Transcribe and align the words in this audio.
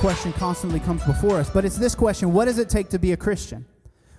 question 0.00 0.32
constantly 0.32 0.80
comes 0.80 1.04
before 1.04 1.36
us, 1.36 1.50
but 1.50 1.66
it's 1.66 1.76
this 1.76 1.94
question 1.94 2.32
What 2.32 2.46
does 2.46 2.58
it 2.58 2.70
take 2.70 2.88
to 2.88 2.98
be 2.98 3.12
a 3.12 3.16
Christian? 3.16 3.66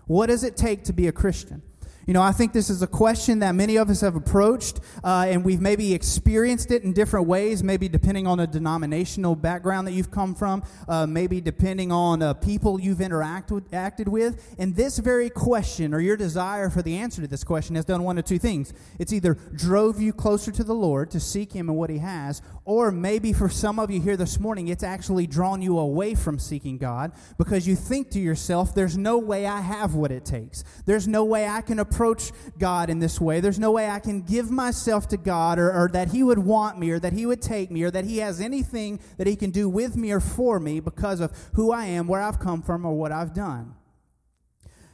What 0.06 0.28
does 0.28 0.44
it 0.44 0.56
take 0.56 0.84
to 0.86 0.94
be 0.94 1.08
a 1.08 1.12
Christian? 1.12 1.64
You 2.08 2.14
know, 2.16 2.22
I 2.24 2.32
think 2.32 2.52
this 2.52 2.72
is 2.72 2.82
a 2.82 2.88
question 2.88 3.40
that 3.40 3.54
many 3.54 3.76
of 3.76 3.90
us 3.90 4.02
have 4.02 4.16
approached, 4.16 4.80
uh, 5.04 5.26
and 5.28 5.46
we've 5.46 5.62
maybe 5.62 5.94
experienced 5.94 6.72
it 6.72 6.84
in 6.84 6.94
different 6.94 7.28
ways, 7.28 7.64
maybe 7.64 7.88
depending 7.88 8.26
on 8.26 8.40
a 8.40 8.48
denominational 8.48 9.36
background 9.36 9.88
that 9.88 9.92
you've 9.92 10.10
come 10.10 10.34
from, 10.34 10.64
uh, 10.88 11.06
maybe 11.06 11.40
depending 11.40 11.92
on 11.92 12.24
uh, 12.24 12.34
people 12.34 12.82
you've 12.82 12.98
interacted 12.98 14.08
with. 14.08 14.56
And 14.58 14.76
this 14.76 14.98
very 14.98 15.30
question, 15.30 15.94
or 15.94 16.00
your 16.00 16.18
desire 16.18 16.72
for 16.72 16.82
the 16.82 16.98
answer 16.98 17.22
to 17.22 17.28
this 17.28 17.44
question, 17.44 17.76
has 17.76 17.86
done 17.86 18.02
one 18.02 18.18
of 18.18 18.26
two 18.26 18.40
things. 18.40 18.74
It's 18.98 19.14
either 19.14 19.36
drove 19.56 20.02
you 20.02 20.12
closer 20.12 20.52
to 20.52 20.64
the 20.64 20.74
Lord 20.74 21.12
to 21.12 21.20
seek 21.20 21.54
Him 21.54 21.70
and 21.70 21.78
what 21.78 21.92
He 21.92 22.00
has, 22.00 22.42
or 22.66 22.92
maybe 22.92 23.32
for 23.32 23.50
some 23.50 23.78
of 23.78 23.92
you 23.92 24.02
here 24.02 24.18
this 24.18 24.40
morning, 24.40 24.70
it's 24.70 24.84
actually 24.84 25.28
drawn 25.28 25.62
you 25.62 25.78
away 25.78 26.16
from 26.16 26.40
seeking 26.40 26.80
God 26.80 27.12
because 27.38 27.68
you 27.68 27.76
think 27.76 28.10
to 28.12 28.20
yourself, 28.20 28.74
there's 28.74 28.98
no 28.98 29.20
way 29.20 29.46
I 29.46 29.62
have 29.62 29.94
what 29.94 30.12
it 30.12 30.26
takes. 30.26 30.64
There's 30.86 31.08
no 31.08 31.24
way 31.24 31.48
I 31.48 31.62
can 31.62 31.80
approach 31.92 32.32
God 32.58 32.90
in 32.90 33.00
this 33.00 33.20
way. 33.20 33.40
There's 33.40 33.60
no 33.60 33.72
way 33.72 33.90
I 33.90 34.00
can 34.00 34.22
give 34.22 34.50
myself 34.50 35.08
to 35.10 35.18
God 35.18 35.60
or, 35.60 35.72
or, 35.72 35.90
that 35.90 36.10
He 36.10 36.24
would 36.24 36.40
want 36.40 36.80
me 36.80 36.92
or 36.92 37.00
that 37.00 37.14
He 37.14 37.26
would 37.26 37.42
take 37.42 37.70
me 37.70 37.84
or 37.84 37.92
that 37.92 38.06
He 38.06 38.20
has 38.20 38.40
anything 38.40 39.00
that 39.18 39.28
He 39.28 39.36
can 39.36 39.52
do 39.52 39.68
with 39.68 39.96
me 39.96 40.12
or 40.12 40.20
for 40.20 40.60
me 40.60 40.80
because 40.80 41.20
of 41.20 41.32
who 41.54 41.72
I 41.72 41.86
am, 41.86 42.08
where 42.08 42.22
I've 42.22 42.40
come 42.40 42.62
from, 42.62 42.86
or 42.86 42.94
what 42.94 43.12
I've 43.12 43.34
done. 43.34 43.76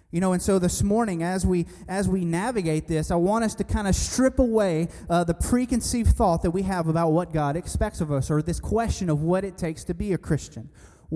You 0.10 0.22
know, 0.22 0.32
and 0.32 0.42
so 0.42 0.58
this 0.58 0.82
morning, 0.82 1.22
as 1.22 1.46
we 1.46 1.66
as 1.88 2.08
we 2.08 2.24
navigate 2.24 2.88
this, 2.88 3.12
I 3.12 3.16
want 3.16 3.44
us 3.44 3.54
to 3.56 3.64
kind 3.64 3.88
of 3.88 3.96
strip 3.96 4.40
away 4.40 4.88
uh, 5.10 5.26
the 5.26 5.34
preconceived 5.34 6.16
thought 6.16 6.44
that 6.44 6.52
we 6.52 6.62
have 6.64 6.88
about 6.88 7.10
what 7.10 7.34
God 7.34 7.58
expects 7.58 8.00
of 8.00 8.12
us, 8.12 8.32
or 8.32 8.42
this 8.42 8.60
question 8.60 9.10
of 9.10 9.22
what 9.22 9.44
it 9.44 9.58
takes 9.58 9.84
to 9.84 9.94
be 9.94 10.14
a 10.14 10.18
Christian 10.18 10.70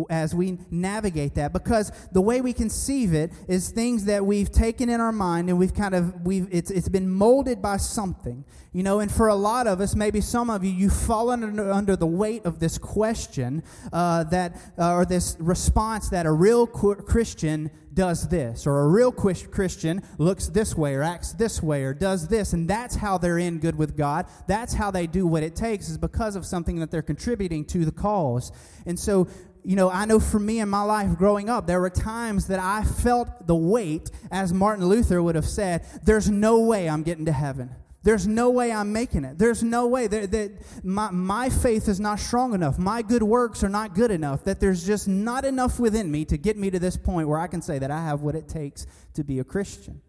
as 0.10 0.34
we 0.34 0.58
navigate 0.70 1.36
that. 1.36 1.54
Because 1.54 1.92
the 2.12 2.22
way 2.22 2.42
we 2.42 2.54
conceive 2.54 3.14
it 3.14 3.32
is 3.48 3.70
things 3.70 4.06
that 4.06 4.26
we've 4.26 4.52
taken 4.52 4.90
in 4.90 5.02
our 5.02 5.12
mind 5.12 5.50
and 5.50 5.58
we've 5.58 5.74
kind 5.74 5.94
of 5.94 6.26
we've 6.26 6.48
it's, 6.52 6.72
it's 6.72 6.90
been 6.90 7.10
molded 7.10 7.62
by 7.62 7.78
something. 7.78 8.46
You 8.74 8.84
know 8.84 9.00
and 9.00 9.12
for 9.12 9.28
a 9.28 9.36
lot 9.36 9.68
of 9.68 9.82
us 9.82 9.96
maybe 9.96 10.22
some 10.22 10.50
of 10.50 10.64
you 10.64 10.72
you've 10.72 10.94
fallen 10.94 11.44
under, 11.44 11.72
under 11.72 11.96
the 11.96 12.08
weight 12.08 12.46
of 12.46 12.60
this 12.60 12.78
question 12.78 13.64
uh, 13.92 14.24
that 14.26 14.56
uh, 14.78 14.94
or 14.94 15.06
this 15.06 15.36
response 15.40 16.10
that 16.10 16.26
a 16.26 16.32
real 16.32 16.66
christian 16.66 17.70
does 17.94 18.30
this 18.30 18.66
or 18.66 18.80
a 18.80 18.88
real 18.88 19.12
christian 19.12 20.02
looks 20.18 20.48
this 20.48 20.74
way 20.78 20.96
or 20.96 21.04
acts 21.04 21.34
this 21.34 21.62
way 21.62 21.84
or 21.84 21.94
does 21.94 22.30
this 22.30 22.54
and 22.54 22.70
that's 22.70 22.96
how 22.96 23.18
they're 23.18 23.38
in 23.38 23.60
good 23.60 23.76
with 23.78 23.98
god. 23.98 24.26
That's 24.48 24.74
how 24.74 24.92
they 24.92 25.08
do 25.08 25.26
what 25.28 25.44
it 25.44 25.56
takes 25.56 25.90
is 25.90 25.98
because 25.98 26.36
of 26.36 26.46
something 26.46 26.80
that 26.80 26.92
they're 26.92 27.02
contributing 27.02 27.66
to 27.66 27.86
the 27.86 27.92
cause. 27.92 28.52
And 28.86 29.00
so 29.00 29.28
you 29.64 29.76
know, 29.76 29.90
I 29.90 30.06
know 30.06 30.20
for 30.20 30.40
me 30.40 30.60
in 30.60 30.70
my 30.70 30.82
life 30.82 31.18
growing 31.18 31.50
up, 31.50 31.68
there 31.68 31.80
were 31.80 31.90
times 31.90 32.48
that 32.48 32.60
I 32.60 32.84
felt 32.84 33.48
the 33.48 33.56
weight, 33.56 34.10
as 34.32 34.54
Martin 34.54 34.86
Luther 34.86 35.22
would 35.22 35.36
have 35.36 35.48
said, 35.48 35.86
there's 36.04 36.30
no 36.30 36.60
way 36.62 36.90
I'm 36.90 37.04
getting 37.04 37.26
to 37.26 37.32
heaven. 37.32 37.76
There's 38.04 38.26
no 38.26 38.50
way 38.50 38.72
I'm 38.72 38.92
making 38.92 39.26
it. 39.26 39.38
There's 39.38 39.62
no 39.62 39.86
way 39.86 40.08
that, 40.08 40.32
that 40.32 40.52
my, 40.84 41.12
my 41.12 41.50
faith 41.50 41.88
is 41.88 42.00
not 42.00 42.20
strong 42.20 42.56
enough. 42.56 42.80
My 42.80 43.04
good 43.04 43.22
works 43.22 43.64
are 43.64 43.70
not 43.70 43.94
good 43.94 44.10
enough. 44.10 44.44
That 44.46 44.60
there's 44.60 44.86
just 44.86 45.08
not 45.08 45.46
enough 45.46 45.80
within 45.80 46.10
me 46.10 46.26
to 46.26 46.38
get 46.38 46.58
me 46.58 46.72
to 46.72 46.80
this 46.80 46.98
point 46.98 47.28
where 47.28 47.40
I 47.40 47.46
can 47.46 47.62
say 47.62 47.78
that 47.78 47.92
I 47.92 48.04
have 48.04 48.22
what 48.22 48.34
it 48.34 48.48
takes 48.48 48.88
to 49.14 49.24
be 49.24 49.38
a 49.38 49.44
Christian. 49.44 50.02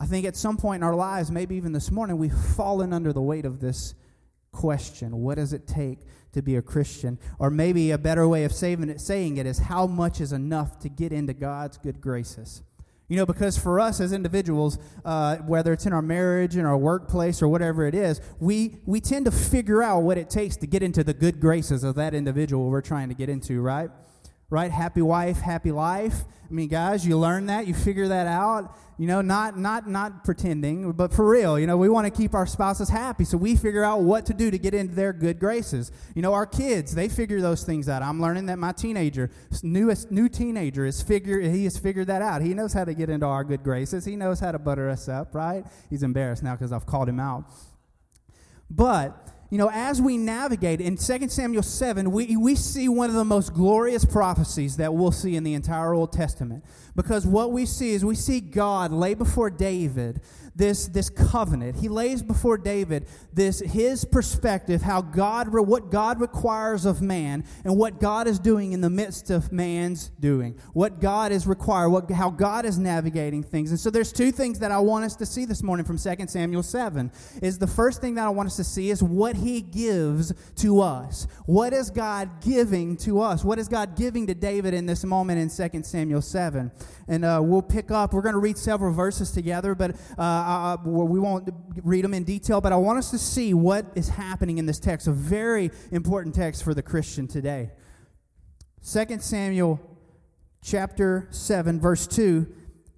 I 0.00 0.06
think 0.06 0.24
at 0.24 0.36
some 0.36 0.56
point 0.56 0.80
in 0.80 0.82
our 0.84 0.94
lives, 0.94 1.30
maybe 1.30 1.56
even 1.56 1.72
this 1.72 1.90
morning, 1.90 2.16
we've 2.16 2.32
fallen 2.32 2.94
under 2.94 3.12
the 3.12 3.20
weight 3.20 3.44
of 3.44 3.60
this 3.60 3.94
question 4.52 5.22
What 5.22 5.36
does 5.36 5.52
it 5.52 5.66
take 5.66 6.00
to 6.32 6.42
be 6.42 6.56
a 6.56 6.62
Christian. 6.62 7.18
Or 7.38 7.50
maybe 7.50 7.90
a 7.90 7.98
better 7.98 8.26
way 8.28 8.44
of 8.44 8.52
it, 8.52 9.00
saying 9.00 9.36
it 9.36 9.46
is 9.46 9.58
how 9.58 9.86
much 9.86 10.20
is 10.20 10.32
enough 10.32 10.78
to 10.80 10.88
get 10.88 11.12
into 11.12 11.34
God's 11.34 11.76
good 11.78 12.00
graces. 12.00 12.62
You 13.08 13.16
know, 13.16 13.24
because 13.24 13.56
for 13.56 13.80
us 13.80 14.00
as 14.00 14.12
individuals, 14.12 14.78
uh, 15.02 15.36
whether 15.36 15.72
it's 15.72 15.86
in 15.86 15.94
our 15.94 16.02
marriage, 16.02 16.56
in 16.56 16.66
our 16.66 16.76
workplace, 16.76 17.40
or 17.40 17.48
whatever 17.48 17.86
it 17.86 17.94
is, 17.94 18.20
we, 18.38 18.80
we 18.84 19.00
tend 19.00 19.24
to 19.24 19.30
figure 19.30 19.82
out 19.82 20.00
what 20.00 20.18
it 20.18 20.28
takes 20.28 20.56
to 20.58 20.66
get 20.66 20.82
into 20.82 21.02
the 21.02 21.14
good 21.14 21.40
graces 21.40 21.84
of 21.84 21.94
that 21.94 22.12
individual 22.12 22.68
we're 22.68 22.82
trying 22.82 23.08
to 23.08 23.14
get 23.14 23.30
into, 23.30 23.62
right? 23.62 23.88
Right? 24.50 24.70
Happy 24.70 25.02
wife, 25.02 25.40
happy 25.40 25.72
life. 25.72 26.24
I 26.48 26.54
mean, 26.54 26.68
guys, 26.68 27.06
you 27.06 27.18
learn 27.18 27.46
that, 27.46 27.66
you 27.66 27.74
figure 27.74 28.08
that 28.08 28.26
out. 28.26 28.74
You 28.96 29.06
know, 29.06 29.20
not 29.20 29.56
not 29.56 29.86
not 29.86 30.24
pretending, 30.24 30.90
but 30.92 31.12
for 31.12 31.28
real. 31.28 31.56
You 31.58 31.68
know, 31.68 31.76
we 31.76 31.88
want 31.88 32.06
to 32.06 32.10
keep 32.10 32.34
our 32.34 32.46
spouses 32.46 32.88
happy, 32.88 33.24
so 33.24 33.36
we 33.36 33.54
figure 33.54 33.84
out 33.84 34.00
what 34.00 34.26
to 34.26 34.34
do 34.34 34.50
to 34.50 34.58
get 34.58 34.74
into 34.74 34.94
their 34.94 35.12
good 35.12 35.38
graces. 35.38 35.92
You 36.16 36.22
know, 36.22 36.32
our 36.32 36.46
kids, 36.46 36.94
they 36.94 37.08
figure 37.08 37.40
those 37.40 37.62
things 37.62 37.88
out. 37.88 38.02
I'm 38.02 38.20
learning 38.20 38.46
that 38.46 38.58
my 38.58 38.72
teenager, 38.72 39.30
newest 39.62 40.10
new 40.10 40.28
teenager, 40.28 40.84
is 40.84 41.00
figure 41.00 41.38
he 41.40 41.62
has 41.64 41.78
figured 41.78 42.08
that 42.08 42.22
out. 42.22 42.42
He 42.42 42.54
knows 42.54 42.72
how 42.72 42.84
to 42.84 42.94
get 42.94 43.08
into 43.08 43.26
our 43.26 43.44
good 43.44 43.62
graces. 43.62 44.04
He 44.04 44.16
knows 44.16 44.40
how 44.40 44.50
to 44.50 44.58
butter 44.58 44.88
us 44.88 45.08
up, 45.08 45.32
right? 45.32 45.64
He's 45.90 46.02
embarrassed 46.02 46.42
now 46.42 46.56
because 46.56 46.72
I've 46.72 46.86
called 46.86 47.08
him 47.08 47.20
out. 47.20 47.44
But 48.68 49.28
you 49.50 49.56
know, 49.56 49.70
as 49.72 50.02
we 50.02 50.18
navigate 50.18 50.80
in 50.80 50.96
2 50.96 51.28
Samuel 51.30 51.62
7, 51.62 52.10
we, 52.10 52.36
we 52.36 52.54
see 52.54 52.88
one 52.88 53.08
of 53.08 53.16
the 53.16 53.24
most 53.24 53.54
glorious 53.54 54.04
prophecies 54.04 54.76
that 54.76 54.92
we'll 54.92 55.10
see 55.10 55.36
in 55.36 55.44
the 55.44 55.54
entire 55.54 55.94
Old 55.94 56.12
Testament. 56.12 56.64
Because 56.94 57.26
what 57.26 57.50
we 57.52 57.64
see 57.64 57.92
is 57.92 58.04
we 58.04 58.14
see 58.14 58.40
God 58.40 58.92
lay 58.92 59.14
before 59.14 59.48
David 59.48 60.20
this, 60.58 60.88
this 60.88 61.08
covenant. 61.08 61.76
He 61.76 61.88
lays 61.88 62.20
before 62.20 62.58
David 62.58 63.06
this 63.32 63.60
his 63.60 64.04
perspective, 64.04 64.82
how 64.82 65.00
God 65.00 65.48
what 65.48 65.90
God 65.90 66.20
requires 66.20 66.84
of 66.84 67.00
man 67.00 67.44
and 67.64 67.78
what 67.78 68.00
God 68.00 68.26
is 68.26 68.38
doing 68.38 68.72
in 68.72 68.80
the 68.80 68.90
midst 68.90 69.30
of 69.30 69.52
man's 69.52 70.10
doing. 70.20 70.58
What 70.72 71.00
God 71.00 71.30
is 71.30 71.46
required, 71.46 71.90
what 71.90 72.10
how 72.10 72.30
God 72.30 72.66
is 72.66 72.76
navigating 72.76 73.42
things. 73.42 73.70
And 73.70 73.78
so 73.78 73.88
there's 73.88 74.12
two 74.12 74.32
things 74.32 74.58
that 74.58 74.72
I 74.72 74.78
want 74.78 75.04
us 75.04 75.14
to 75.16 75.26
see 75.26 75.44
this 75.44 75.62
morning 75.62 75.86
from 75.86 75.96
2 75.96 76.26
Samuel 76.26 76.64
7. 76.64 77.12
Is 77.40 77.58
the 77.58 77.66
first 77.68 78.00
thing 78.00 78.16
that 78.16 78.26
I 78.26 78.30
want 78.30 78.48
us 78.48 78.56
to 78.56 78.64
see 78.64 78.90
is 78.90 79.00
what 79.00 79.36
he 79.36 79.60
gives 79.60 80.34
to 80.56 80.80
us. 80.80 81.28
What 81.46 81.72
is 81.72 81.88
God 81.90 82.42
giving 82.42 82.96
to 82.98 83.20
us? 83.20 83.44
What 83.44 83.60
is 83.60 83.68
God 83.68 83.96
giving 83.96 84.26
to 84.26 84.34
David 84.34 84.74
in 84.74 84.86
this 84.86 85.04
moment 85.04 85.38
in 85.38 85.70
2 85.70 85.82
Samuel 85.84 86.20
7? 86.20 86.72
And 87.06 87.24
uh, 87.24 87.40
we'll 87.42 87.62
pick 87.62 87.92
up, 87.92 88.12
we're 88.12 88.22
going 88.22 88.34
to 88.34 88.40
read 88.40 88.58
several 88.58 88.92
verses 88.92 89.30
together, 89.30 89.76
but 89.76 89.92
uh, 90.18 90.47
we 90.84 91.18
won't 91.20 91.48
read 91.82 92.04
them 92.04 92.14
in 92.14 92.24
detail, 92.24 92.60
but 92.60 92.72
I 92.72 92.76
want 92.76 92.98
us 92.98 93.10
to 93.10 93.18
see 93.18 93.54
what 93.54 93.86
is 93.94 94.08
happening 94.08 94.58
in 94.58 94.66
this 94.66 94.78
text, 94.78 95.06
a 95.06 95.12
very 95.12 95.70
important 95.90 96.34
text 96.34 96.62
for 96.64 96.74
the 96.74 96.82
Christian 96.82 97.26
today. 97.26 97.70
2 98.90 99.18
Samuel 99.20 99.80
chapter 100.62 101.28
7, 101.30 101.80
verse 101.80 102.06
2 102.06 102.46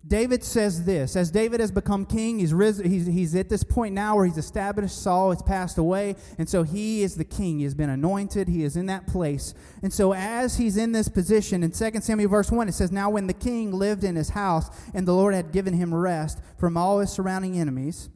David 0.06 0.42
says 0.42 0.84
this 0.86 1.14
as 1.14 1.30
David 1.30 1.60
has 1.60 1.70
become 1.70 2.06
king, 2.06 2.38
he's, 2.38 2.54
risen, 2.54 2.90
he's, 2.90 3.06
he's 3.06 3.34
at 3.34 3.50
this 3.50 3.62
point 3.62 3.94
now 3.94 4.16
where 4.16 4.24
he's 4.24 4.38
established, 4.38 4.96
Saul 4.96 5.30
has 5.30 5.42
passed 5.42 5.76
away, 5.76 6.16
and 6.38 6.48
so 6.48 6.62
he 6.62 7.02
is 7.02 7.16
the 7.16 7.24
king. 7.24 7.58
He 7.58 7.64
has 7.64 7.74
been 7.74 7.90
anointed, 7.90 8.48
he 8.48 8.64
is 8.64 8.76
in 8.76 8.86
that 8.86 9.06
place. 9.06 9.52
And 9.82 9.92
so, 9.92 10.14
as 10.14 10.56
he's 10.56 10.78
in 10.78 10.92
this 10.92 11.08
position, 11.08 11.62
in 11.62 11.70
2 11.72 12.00
Samuel 12.00 12.30
verse 12.30 12.50
1, 12.50 12.68
it 12.68 12.72
says, 12.72 12.90
Now 12.90 13.10
when 13.10 13.26
the 13.26 13.34
king 13.34 13.72
lived 13.72 14.02
in 14.02 14.16
his 14.16 14.30
house, 14.30 14.70
and 14.94 15.06
the 15.06 15.14
Lord 15.14 15.34
had 15.34 15.52
given 15.52 15.74
him 15.74 15.92
rest 15.92 16.38
from 16.58 16.78
all 16.78 17.00
his 17.00 17.10
surrounding 17.10 17.58
enemies, 17.58 18.08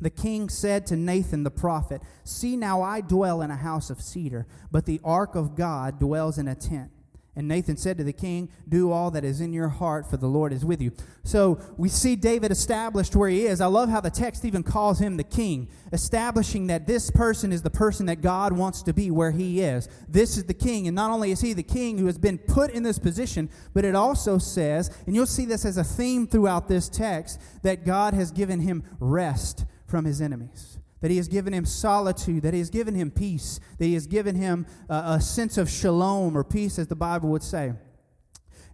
the 0.00 0.10
king 0.10 0.48
said 0.48 0.86
to 0.86 0.96
Nathan 0.96 1.42
the 1.42 1.50
prophet, 1.50 2.00
See 2.24 2.56
now 2.56 2.80
I 2.80 3.02
dwell 3.02 3.42
in 3.42 3.50
a 3.50 3.56
house 3.56 3.90
of 3.90 4.00
cedar, 4.00 4.46
but 4.70 4.86
the 4.86 5.00
ark 5.04 5.34
of 5.34 5.56
God 5.56 5.98
dwells 6.00 6.38
in 6.38 6.48
a 6.48 6.54
tent. 6.54 6.90
And 7.38 7.46
Nathan 7.46 7.76
said 7.76 7.98
to 7.98 8.04
the 8.04 8.12
king, 8.12 8.48
Do 8.68 8.90
all 8.90 9.12
that 9.12 9.22
is 9.24 9.40
in 9.40 9.52
your 9.52 9.68
heart, 9.68 10.10
for 10.10 10.16
the 10.16 10.26
Lord 10.26 10.52
is 10.52 10.64
with 10.64 10.82
you. 10.82 10.90
So 11.22 11.60
we 11.76 11.88
see 11.88 12.16
David 12.16 12.50
established 12.50 13.14
where 13.14 13.28
he 13.28 13.46
is. 13.46 13.60
I 13.60 13.66
love 13.66 13.90
how 13.90 14.00
the 14.00 14.10
text 14.10 14.44
even 14.44 14.64
calls 14.64 14.98
him 14.98 15.16
the 15.16 15.22
king, 15.22 15.68
establishing 15.92 16.66
that 16.66 16.88
this 16.88 17.12
person 17.12 17.52
is 17.52 17.62
the 17.62 17.70
person 17.70 18.06
that 18.06 18.22
God 18.22 18.52
wants 18.52 18.82
to 18.82 18.92
be 18.92 19.12
where 19.12 19.30
he 19.30 19.60
is. 19.60 19.88
This 20.08 20.36
is 20.36 20.46
the 20.46 20.52
king. 20.52 20.88
And 20.88 20.96
not 20.96 21.12
only 21.12 21.30
is 21.30 21.40
he 21.40 21.52
the 21.52 21.62
king 21.62 21.96
who 21.96 22.06
has 22.06 22.18
been 22.18 22.38
put 22.38 22.72
in 22.72 22.82
this 22.82 22.98
position, 22.98 23.50
but 23.72 23.84
it 23.84 23.94
also 23.94 24.38
says, 24.38 24.90
and 25.06 25.14
you'll 25.14 25.24
see 25.24 25.44
this 25.44 25.64
as 25.64 25.76
a 25.76 25.84
theme 25.84 26.26
throughout 26.26 26.66
this 26.66 26.88
text, 26.88 27.40
that 27.62 27.86
God 27.86 28.14
has 28.14 28.32
given 28.32 28.58
him 28.58 28.82
rest 28.98 29.64
from 29.86 30.06
his 30.06 30.20
enemies 30.20 30.77
that 31.00 31.10
he 31.10 31.16
has 31.16 31.28
given 31.28 31.52
him 31.52 31.64
solitude, 31.64 32.42
that 32.42 32.54
he 32.54 32.60
has 32.60 32.70
given 32.70 32.94
him 32.94 33.10
peace, 33.10 33.60
that 33.78 33.84
he 33.84 33.94
has 33.94 34.06
given 34.06 34.34
him 34.34 34.66
uh, 34.88 35.16
a 35.18 35.20
sense 35.20 35.58
of 35.58 35.70
shalom 35.70 36.36
or 36.36 36.44
peace, 36.44 36.78
as 36.78 36.88
the 36.88 36.96
Bible 36.96 37.28
would 37.28 37.42
say. 37.42 37.72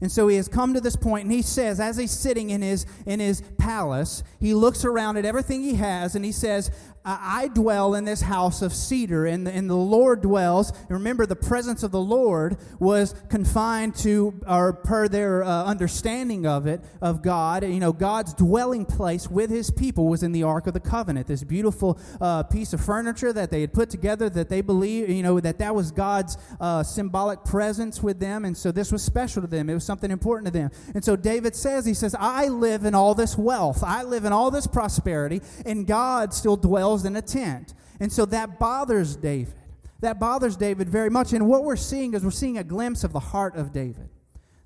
And 0.04 0.12
so 0.12 0.28
he 0.28 0.36
has 0.36 0.48
come 0.48 0.74
to 0.74 0.82
this 0.82 0.96
point, 0.96 1.24
and 1.24 1.32
he 1.32 1.40
says, 1.40 1.80
as 1.80 1.96
he's 1.96 2.10
sitting 2.10 2.50
in 2.50 2.60
his, 2.60 2.84
in 3.06 3.20
his 3.20 3.40
palace, 3.56 4.22
he 4.38 4.52
looks 4.52 4.84
around 4.84 5.16
at 5.16 5.24
everything 5.24 5.62
he 5.62 5.76
has, 5.76 6.14
and 6.14 6.26
he 6.26 6.30
says, 6.30 6.70
I 7.06 7.48
dwell 7.52 7.94
in 7.94 8.06
this 8.06 8.22
house 8.22 8.62
of 8.62 8.72
cedar, 8.72 9.26
and 9.26 9.46
the, 9.46 9.52
and 9.52 9.68
the 9.68 9.74
Lord 9.74 10.22
dwells. 10.22 10.70
And 10.70 10.90
remember, 10.90 11.26
the 11.26 11.36
presence 11.36 11.82
of 11.82 11.90
the 11.90 12.00
Lord 12.00 12.56
was 12.78 13.14
confined 13.28 13.94
to, 13.96 14.40
or 14.46 14.72
per 14.72 15.06
their 15.06 15.44
uh, 15.44 15.64
understanding 15.64 16.46
of 16.46 16.66
it, 16.66 16.80
of 17.02 17.22
God. 17.22 17.62
You 17.62 17.78
know, 17.78 17.92
God's 17.92 18.32
dwelling 18.32 18.86
place 18.86 19.28
with 19.28 19.50
his 19.50 19.70
people 19.70 20.08
was 20.08 20.22
in 20.22 20.32
the 20.32 20.44
Ark 20.44 20.66
of 20.66 20.72
the 20.72 20.80
Covenant, 20.80 21.26
this 21.26 21.44
beautiful 21.44 21.98
uh, 22.22 22.42
piece 22.44 22.72
of 22.72 22.80
furniture 22.82 23.34
that 23.34 23.50
they 23.50 23.60
had 23.60 23.74
put 23.74 23.90
together 23.90 24.30
that 24.30 24.48
they 24.48 24.62
believe, 24.62 25.10
you 25.10 25.22
know, 25.22 25.40
that 25.40 25.58
that 25.58 25.74
was 25.74 25.90
God's 25.90 26.38
uh, 26.58 26.82
symbolic 26.82 27.44
presence 27.44 28.02
with 28.02 28.18
them. 28.18 28.46
And 28.46 28.56
so 28.56 28.72
this 28.72 28.90
was 28.90 29.02
special 29.02 29.42
to 29.42 29.48
them. 29.48 29.68
It 29.68 29.74
was 29.74 29.84
something 29.84 29.93
important 30.02 30.46
to 30.46 30.58
them. 30.58 30.70
And 30.94 31.04
so 31.04 31.14
David 31.14 31.54
says, 31.54 31.84
he 31.86 31.94
says, 31.94 32.16
I 32.18 32.48
live 32.48 32.84
in 32.84 32.94
all 32.94 33.14
this 33.14 33.38
wealth, 33.38 33.84
I 33.84 34.02
live 34.02 34.24
in 34.24 34.32
all 34.32 34.50
this 34.50 34.66
prosperity, 34.66 35.40
and 35.64 35.86
God 35.86 36.34
still 36.34 36.56
dwells 36.56 37.04
in 37.04 37.14
a 37.16 37.22
tent. 37.22 37.74
And 38.00 38.12
so 38.12 38.24
that 38.26 38.58
bothers 38.58 39.16
David. 39.16 39.54
That 40.00 40.18
bothers 40.18 40.56
David 40.56 40.88
very 40.88 41.10
much. 41.10 41.32
And 41.32 41.48
what 41.48 41.64
we're 41.64 41.76
seeing 41.76 42.14
is 42.14 42.24
we're 42.24 42.30
seeing 42.30 42.58
a 42.58 42.64
glimpse 42.64 43.04
of 43.04 43.12
the 43.12 43.20
heart 43.20 43.56
of 43.56 43.72
David. 43.72 44.08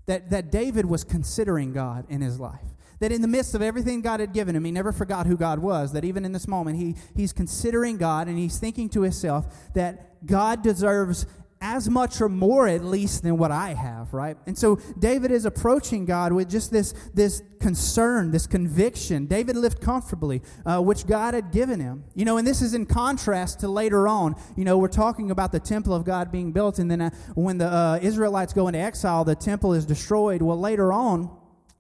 That, 0.07 0.31
that 0.31 0.51
David 0.51 0.87
was 0.87 1.05
considering 1.05 1.73
God 1.73 2.07
in 2.09 2.23
his 2.23 2.41
life. 2.41 2.65
That 3.01 3.13
in 3.13 3.23
the 3.23 3.29
midst 3.29 3.55
of 3.55 3.63
everything 3.63 4.01
God 4.01 4.21
had 4.21 4.33
given 4.33 4.57
him, 4.57 4.65
he 4.65 4.73
never 4.73 4.91
forgot 4.91 5.27
who 5.27 5.37
God 5.37 5.61
was. 5.61 5.93
That 5.93 6.05
even 6.05 6.25
in 6.25 6.33
this 6.33 6.49
moment, 6.49 6.79
he, 6.79 6.97
he's 7.15 7.33
considering 7.33 7.99
God 7.99 8.27
and 8.27 8.39
he's 8.39 8.59
thinking 8.59 8.89
to 8.91 9.03
himself 9.03 9.47
that 9.75 10.27
God 10.27 10.63
deserves 10.63 11.27
as 11.61 11.89
much 11.89 12.21
or 12.21 12.29
more 12.29 12.69
at 12.69 12.85
least 12.85 13.23
than 13.23 13.37
what 13.37 13.51
I 13.51 13.75
have, 13.75 14.15
right? 14.15 14.37
And 14.47 14.57
so 14.57 14.77
David 14.99 15.31
is 15.31 15.45
approaching 15.45 16.05
God 16.05 16.33
with 16.33 16.49
just 16.49 16.71
this, 16.71 16.95
this 17.15 17.43
concern, 17.61 18.31
this 18.31 18.47
conviction. 18.47 19.27
David 19.27 19.57
lived 19.57 19.81
comfortably, 19.81 20.43
uh, 20.65 20.81
which 20.81 21.07
God 21.07 21.35
had 21.35 21.51
given 21.51 21.81
him. 21.81 22.05
You 22.15 22.25
know, 22.25 22.37
and 22.37 22.47
this 22.47 22.63
is 22.63 22.75
in 22.75 22.87
contrast 22.87 23.61
to 23.61 23.69
later 23.69 24.07
on. 24.07 24.37
You 24.57 24.65
know, 24.65 24.79
we're 24.79 24.89
talking 24.89 25.31
about 25.31 25.53
the 25.53 25.61
temple 25.61 25.95
of 25.95 26.05
God 26.05 26.31
being 26.31 26.53
built, 26.53 26.79
and 26.79 26.91
then 26.91 27.01
uh, 27.01 27.11
when 27.35 27.59
the 27.59 27.67
uh, 27.67 27.99
Israelites 28.01 28.53
go 28.53 28.69
into 28.69 28.79
exile, 28.79 29.25
the 29.25 29.35
temple 29.35 29.75
is 29.75 29.85
destroyed. 29.85 30.43
Well, 30.43 30.59
later 30.59 30.93
on, 30.93 31.31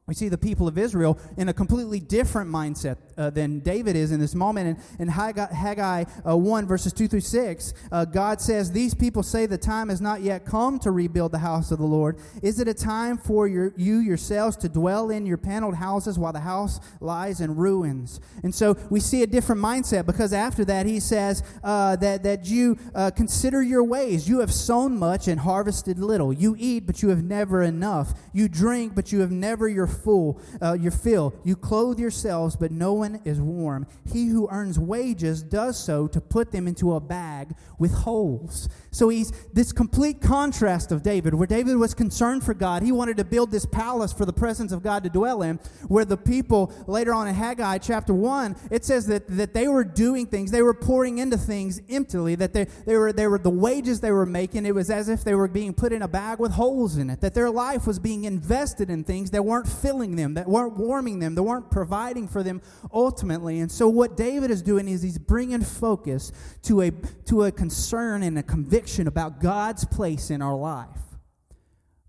we 0.06 0.14
see 0.14 0.28
the 0.28 0.38
people 0.38 0.66
of 0.66 0.78
Israel 0.78 1.19
in 1.36 1.48
a 1.48 1.52
completely 1.52 2.00
different 2.00 2.50
mindset 2.50 2.96
uh, 3.18 3.30
than 3.30 3.60
David 3.60 3.96
is 3.96 4.12
in 4.12 4.20
this 4.20 4.34
moment. 4.34 4.68
And 4.68 5.00
in 5.00 5.08
Haggai, 5.08 5.52
Haggai 5.52 6.04
uh, 6.26 6.36
1, 6.36 6.66
verses 6.66 6.92
2 6.92 7.08
through 7.08 7.20
6, 7.20 7.74
uh, 7.90 8.04
God 8.04 8.40
says, 8.40 8.72
These 8.72 8.94
people 8.94 9.22
say 9.22 9.46
the 9.46 9.58
time 9.58 9.88
has 9.88 10.00
not 10.00 10.22
yet 10.22 10.44
come 10.44 10.78
to 10.80 10.90
rebuild 10.90 11.32
the 11.32 11.38
house 11.38 11.70
of 11.70 11.78
the 11.78 11.86
Lord. 11.86 12.18
Is 12.42 12.60
it 12.60 12.68
a 12.68 12.74
time 12.74 13.18
for 13.18 13.46
your, 13.46 13.72
you 13.76 13.98
yourselves 13.98 14.56
to 14.58 14.68
dwell 14.68 15.10
in 15.10 15.26
your 15.26 15.36
paneled 15.36 15.74
houses 15.74 16.18
while 16.18 16.32
the 16.32 16.40
house 16.40 16.80
lies 17.00 17.40
in 17.40 17.56
ruins? 17.56 18.20
And 18.42 18.54
so 18.54 18.76
we 18.90 19.00
see 19.00 19.22
a 19.22 19.26
different 19.26 19.60
mindset 19.60 20.06
because 20.06 20.32
after 20.32 20.64
that, 20.66 20.86
he 20.86 21.00
says 21.00 21.42
uh, 21.64 21.96
that, 21.96 22.22
that 22.22 22.46
you 22.46 22.78
uh, 22.94 23.10
consider 23.10 23.62
your 23.62 23.84
ways. 23.84 24.28
You 24.28 24.40
have 24.40 24.52
sown 24.52 24.98
much 24.98 25.28
and 25.28 25.40
harvested 25.40 25.98
little. 25.98 26.32
You 26.32 26.54
eat, 26.58 26.86
but 26.86 27.02
you 27.02 27.08
have 27.08 27.24
never 27.24 27.62
enough. 27.62 28.14
You 28.32 28.48
drink, 28.48 28.94
but 28.94 29.12
you 29.12 29.20
have 29.20 29.32
never 29.32 29.68
your 29.68 29.86
full, 29.86 30.40
uh, 30.62 30.74
your 30.74 30.92
fill. 30.92 31.34
You 31.44 31.56
clothe 31.56 31.98
yourselves, 31.98 32.56
but 32.56 32.70
no 32.70 32.92
one 32.92 33.07
is 33.25 33.40
warm. 33.40 33.87
He 34.12 34.26
who 34.26 34.49
earns 34.50 34.78
wages 34.78 35.43
does 35.43 35.78
so 35.78 36.06
to 36.08 36.20
put 36.20 36.52
them 36.52 36.66
into 36.66 36.94
a 36.94 37.00
bag 37.00 37.55
with 37.78 37.93
holes. 37.93 38.69
So 38.90 39.08
he's 39.08 39.31
this 39.52 39.72
complete 39.72 40.20
contrast 40.20 40.93
of 40.93 41.02
David, 41.02 41.34
where 41.34 41.46
David 41.46 41.76
was 41.76 41.94
concerned 41.94 42.44
for 42.44 42.55
God. 42.55 42.82
He 42.82 42.93
wanted 42.93 43.16
to 43.19 43.25
build 43.25 43.50
this 43.50 43.66
palace 43.66 44.12
for 44.12 44.25
the 44.25 44.32
presence 44.32 44.72
of 44.72 44.82
God 44.82 45.05
to 45.05 45.10
dwell 45.10 45.43
in, 45.43 45.56
where 45.87 46.05
the 46.05 46.16
people 46.16 46.72
later 46.87 47.12
on 47.14 47.28
in 47.28 47.34
Haggai 47.34 47.78
chapter 47.78 48.14
1, 48.14 48.56
it 48.70 48.84
says 48.84 49.06
that, 49.06 49.28
that 49.28 49.54
they 49.54 49.69
were 49.69 49.84
doing 49.84 50.26
things, 50.26 50.50
they 50.50 50.62
were 50.62 50.75
pouring 50.75 51.19
into 51.19 51.37
things 51.37 51.81
emptily, 51.88 52.34
that 52.34 52.52
they, 52.52 52.64
they, 52.87 52.96
were, 52.96 53.12
they 53.12 53.26
were 53.26 53.38
the 53.38 53.50
wages 53.50 54.00
they 54.00 54.12
were 54.12 54.26
making, 54.26 54.66
it 54.66 54.75
was 54.75 54.90
as 54.90 55.08
if 55.08 55.25
they 55.25 55.34
were 55.34 55.49
being 55.49 55.72
put 55.72 55.93
in 55.93 56.02
a 56.02 56.08
bag 56.08 56.38
with 56.38 56.52
holes 56.52 56.96
in 56.96 57.11
it, 57.11 57.20
that 57.20 57.34
their 57.34 57.50
life 57.50 57.87
was 57.87 57.99
being 57.99 58.25
invested 58.25 58.90
in 58.90 59.04
things 59.04 59.31
that 59.31 59.44
weren't 59.44 59.69
filling 59.69 60.16
them, 60.16 60.34
that 60.34 60.49
weren't 60.49 60.76
warming 60.76 61.19
them, 61.19 61.34
that 61.34 61.43
weren't 61.43 61.70
providing 61.70 62.28
for 62.28 62.43
them 62.43 62.61
ultimately. 62.98 63.60
And 63.60 63.70
so 63.70 63.88
what 63.88 64.16
David 64.16 64.50
is 64.50 64.62
doing 64.62 64.88
is 64.88 65.02
he's 65.02 65.18
bringing 65.18 65.62
focus 65.62 66.32
to 66.62 66.82
a, 66.82 66.90
to 67.26 67.44
a 67.44 67.52
concern 67.52 68.22
and 68.22 68.38
a 68.38 68.42
conviction 68.42 69.06
about 69.06 69.40
God's 69.40 69.84
place 69.84 70.30
in 70.30 70.42
our 70.42 70.56
life 70.56 70.98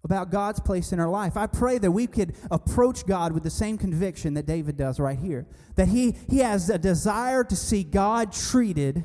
about 0.04 0.32
God's 0.32 0.60
place 0.60 0.92
in 0.92 1.00
our 1.00 1.10
life. 1.10 1.36
I 1.36 1.46
pray 1.46 1.78
that 1.78 1.92
we 1.92 2.08
could 2.08 2.36
approach 2.50 3.06
God 3.06 3.34
with 3.34 3.44
the 3.44 3.50
same 3.50 3.78
conviction 3.78 4.34
that 4.36 4.46
David 4.46 4.78
does 4.78 5.00
right 5.00 5.20
here. 5.20 5.46
That 5.76 5.90
he, 5.90 6.16
he 6.30 6.40
has 6.40 6.70
a 6.70 6.78
desire 6.78 7.44
to 7.44 7.56
see 7.56 7.84
God 7.84 8.32
treated 8.32 9.04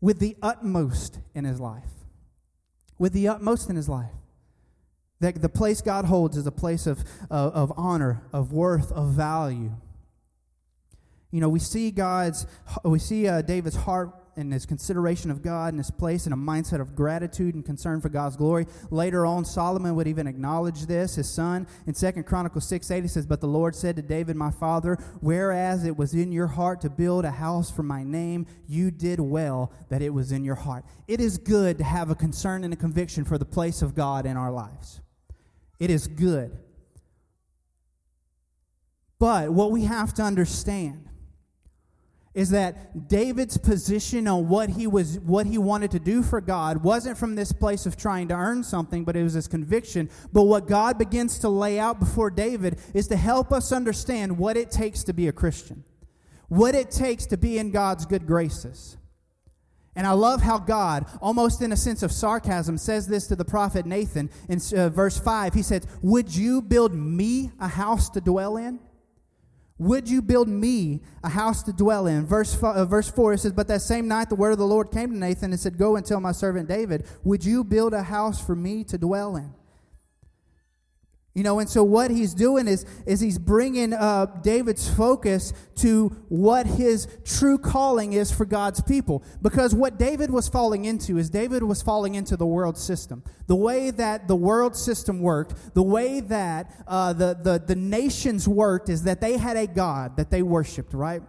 with 0.00 0.18
the 0.18 0.36
utmost 0.42 1.20
in 1.34 1.44
his 1.44 1.60
life. 1.60 1.90
With 2.98 3.12
the 3.12 3.28
utmost 3.28 3.68
in 3.68 3.76
his 3.76 3.88
life. 3.88 4.10
That 5.20 5.40
the 5.40 5.48
place 5.48 5.82
God 5.82 6.06
holds 6.06 6.36
is 6.36 6.46
a 6.46 6.52
place 6.52 6.86
of, 6.86 7.04
of, 7.30 7.52
of 7.54 7.72
honor, 7.76 8.22
of 8.32 8.52
worth, 8.52 8.90
of 8.90 9.10
value. 9.10 9.72
You 11.32 11.40
know, 11.40 11.48
we 11.48 11.58
see 11.58 11.90
God's, 11.90 12.46
we 12.84 12.98
see 12.98 13.26
uh, 13.26 13.40
David's 13.40 13.74
heart 13.74 14.10
and 14.36 14.52
his 14.52 14.66
consideration 14.66 15.30
of 15.30 15.42
God 15.42 15.72
and 15.72 15.78
his 15.78 15.90
place 15.90 16.26
and 16.26 16.34
a 16.34 16.36
mindset 16.36 16.80
of 16.80 16.94
gratitude 16.94 17.54
and 17.54 17.64
concern 17.64 18.02
for 18.02 18.10
God's 18.10 18.36
glory. 18.36 18.66
Later 18.90 19.24
on, 19.24 19.46
Solomon 19.46 19.94
would 19.96 20.06
even 20.06 20.26
acknowledge 20.26 20.86
this, 20.86 21.16
his 21.16 21.32
son. 21.32 21.66
In 21.86 21.94
Second 21.94 22.24
Chronicles 22.24 22.68
6 22.68 22.90
8, 22.90 23.02
he 23.02 23.08
says, 23.08 23.26
But 23.26 23.40
the 23.40 23.48
Lord 23.48 23.74
said 23.74 23.96
to 23.96 24.02
David, 24.02 24.36
my 24.36 24.50
father, 24.50 24.98
Whereas 25.20 25.84
it 25.84 25.96
was 25.96 26.12
in 26.12 26.32
your 26.32 26.48
heart 26.48 26.82
to 26.82 26.90
build 26.90 27.24
a 27.24 27.30
house 27.30 27.70
for 27.70 27.82
my 27.82 28.04
name, 28.04 28.46
you 28.68 28.90
did 28.90 29.18
well 29.18 29.72
that 29.88 30.02
it 30.02 30.10
was 30.10 30.32
in 30.32 30.44
your 30.44 30.54
heart. 30.54 30.84
It 31.08 31.20
is 31.20 31.38
good 31.38 31.78
to 31.78 31.84
have 31.84 32.10
a 32.10 32.14
concern 32.14 32.62
and 32.62 32.74
a 32.74 32.76
conviction 32.76 33.24
for 33.24 33.38
the 33.38 33.46
place 33.46 33.80
of 33.80 33.94
God 33.94 34.26
in 34.26 34.36
our 34.36 34.50
lives. 34.50 35.00
It 35.78 35.90
is 35.90 36.06
good. 36.06 36.58
But 39.18 39.50
what 39.50 39.70
we 39.70 39.84
have 39.84 40.12
to 40.14 40.22
understand 40.22 41.08
is 42.34 42.50
that 42.50 43.08
David's 43.08 43.58
position 43.58 44.26
on 44.26 44.48
what 44.48 44.70
he 44.70 44.86
was 44.86 45.18
what 45.20 45.46
he 45.46 45.58
wanted 45.58 45.90
to 45.90 45.98
do 45.98 46.22
for 46.22 46.40
God 46.40 46.82
wasn't 46.82 47.18
from 47.18 47.34
this 47.34 47.52
place 47.52 47.84
of 47.84 47.96
trying 47.96 48.28
to 48.28 48.34
earn 48.34 48.64
something 48.64 49.04
but 49.04 49.16
it 49.16 49.22
was 49.22 49.34
his 49.34 49.48
conviction 49.48 50.08
but 50.32 50.44
what 50.44 50.66
God 50.66 50.98
begins 50.98 51.38
to 51.40 51.48
lay 51.48 51.78
out 51.78 52.00
before 52.00 52.30
David 52.30 52.78
is 52.94 53.06
to 53.08 53.16
help 53.16 53.52
us 53.52 53.72
understand 53.72 54.38
what 54.38 54.56
it 54.56 54.70
takes 54.70 55.02
to 55.04 55.12
be 55.12 55.28
a 55.28 55.32
Christian 55.32 55.84
what 56.48 56.74
it 56.74 56.90
takes 56.90 57.26
to 57.26 57.36
be 57.36 57.58
in 57.58 57.70
God's 57.70 58.06
good 58.06 58.26
graces 58.26 58.96
and 59.94 60.06
I 60.06 60.12
love 60.12 60.40
how 60.40 60.58
God, 60.58 61.06
almost 61.20 61.60
in 61.60 61.70
a 61.70 61.76
sense 61.76 62.02
of 62.02 62.12
sarcasm, 62.12 62.78
says 62.78 63.06
this 63.06 63.26
to 63.26 63.36
the 63.36 63.44
prophet 63.44 63.84
Nathan 63.84 64.30
in 64.48 64.58
uh, 64.74 64.88
verse 64.88 65.18
5. 65.18 65.52
He 65.52 65.62
said, 65.62 65.86
Would 66.00 66.34
you 66.34 66.62
build 66.62 66.94
me 66.94 67.50
a 67.60 67.68
house 67.68 68.08
to 68.10 68.22
dwell 68.22 68.56
in? 68.56 68.80
Would 69.82 70.08
you 70.08 70.22
build 70.22 70.48
me 70.48 71.00
a 71.24 71.28
house 71.28 71.64
to 71.64 71.72
dwell 71.72 72.06
in? 72.06 72.24
Verse, 72.24 72.56
uh, 72.62 72.84
verse 72.84 73.10
4, 73.10 73.32
it 73.32 73.38
says, 73.38 73.52
But 73.52 73.66
that 73.66 73.82
same 73.82 74.06
night 74.06 74.28
the 74.28 74.36
word 74.36 74.52
of 74.52 74.58
the 74.58 74.66
Lord 74.66 74.92
came 74.92 75.10
to 75.10 75.18
Nathan 75.18 75.50
and 75.50 75.58
said, 75.58 75.76
Go 75.76 75.96
and 75.96 76.06
tell 76.06 76.20
my 76.20 76.30
servant 76.30 76.68
David, 76.68 77.04
Would 77.24 77.44
you 77.44 77.64
build 77.64 77.92
a 77.92 78.04
house 78.04 78.40
for 78.40 78.54
me 78.54 78.84
to 78.84 78.96
dwell 78.96 79.34
in? 79.34 79.52
You 81.34 81.42
know, 81.42 81.60
and 81.60 81.68
so 81.68 81.82
what 81.82 82.10
he's 82.10 82.34
doing 82.34 82.68
is, 82.68 82.84
is 83.06 83.20
he's 83.20 83.38
bringing 83.38 83.94
uh, 83.94 84.26
David's 84.42 84.92
focus 84.92 85.54
to 85.76 86.08
what 86.28 86.66
his 86.66 87.08
true 87.24 87.56
calling 87.56 88.12
is 88.12 88.30
for 88.30 88.44
God's 88.44 88.82
people. 88.82 89.24
Because 89.40 89.74
what 89.74 89.98
David 89.98 90.30
was 90.30 90.46
falling 90.48 90.84
into 90.84 91.16
is 91.16 91.30
David 91.30 91.62
was 91.62 91.80
falling 91.80 92.16
into 92.16 92.36
the 92.36 92.44
world 92.44 92.76
system. 92.76 93.24
The 93.46 93.56
way 93.56 93.90
that 93.90 94.28
the 94.28 94.36
world 94.36 94.76
system 94.76 95.20
worked, 95.20 95.74
the 95.74 95.82
way 95.82 96.20
that 96.20 96.70
uh, 96.86 97.14
the, 97.14 97.34
the, 97.42 97.62
the 97.66 97.76
nations 97.76 98.46
worked, 98.46 98.90
is 98.90 99.04
that 99.04 99.22
they 99.22 99.38
had 99.38 99.56
a 99.56 99.66
God 99.66 100.18
that 100.18 100.30
they 100.30 100.42
worshiped, 100.42 100.92
right? 100.92 101.22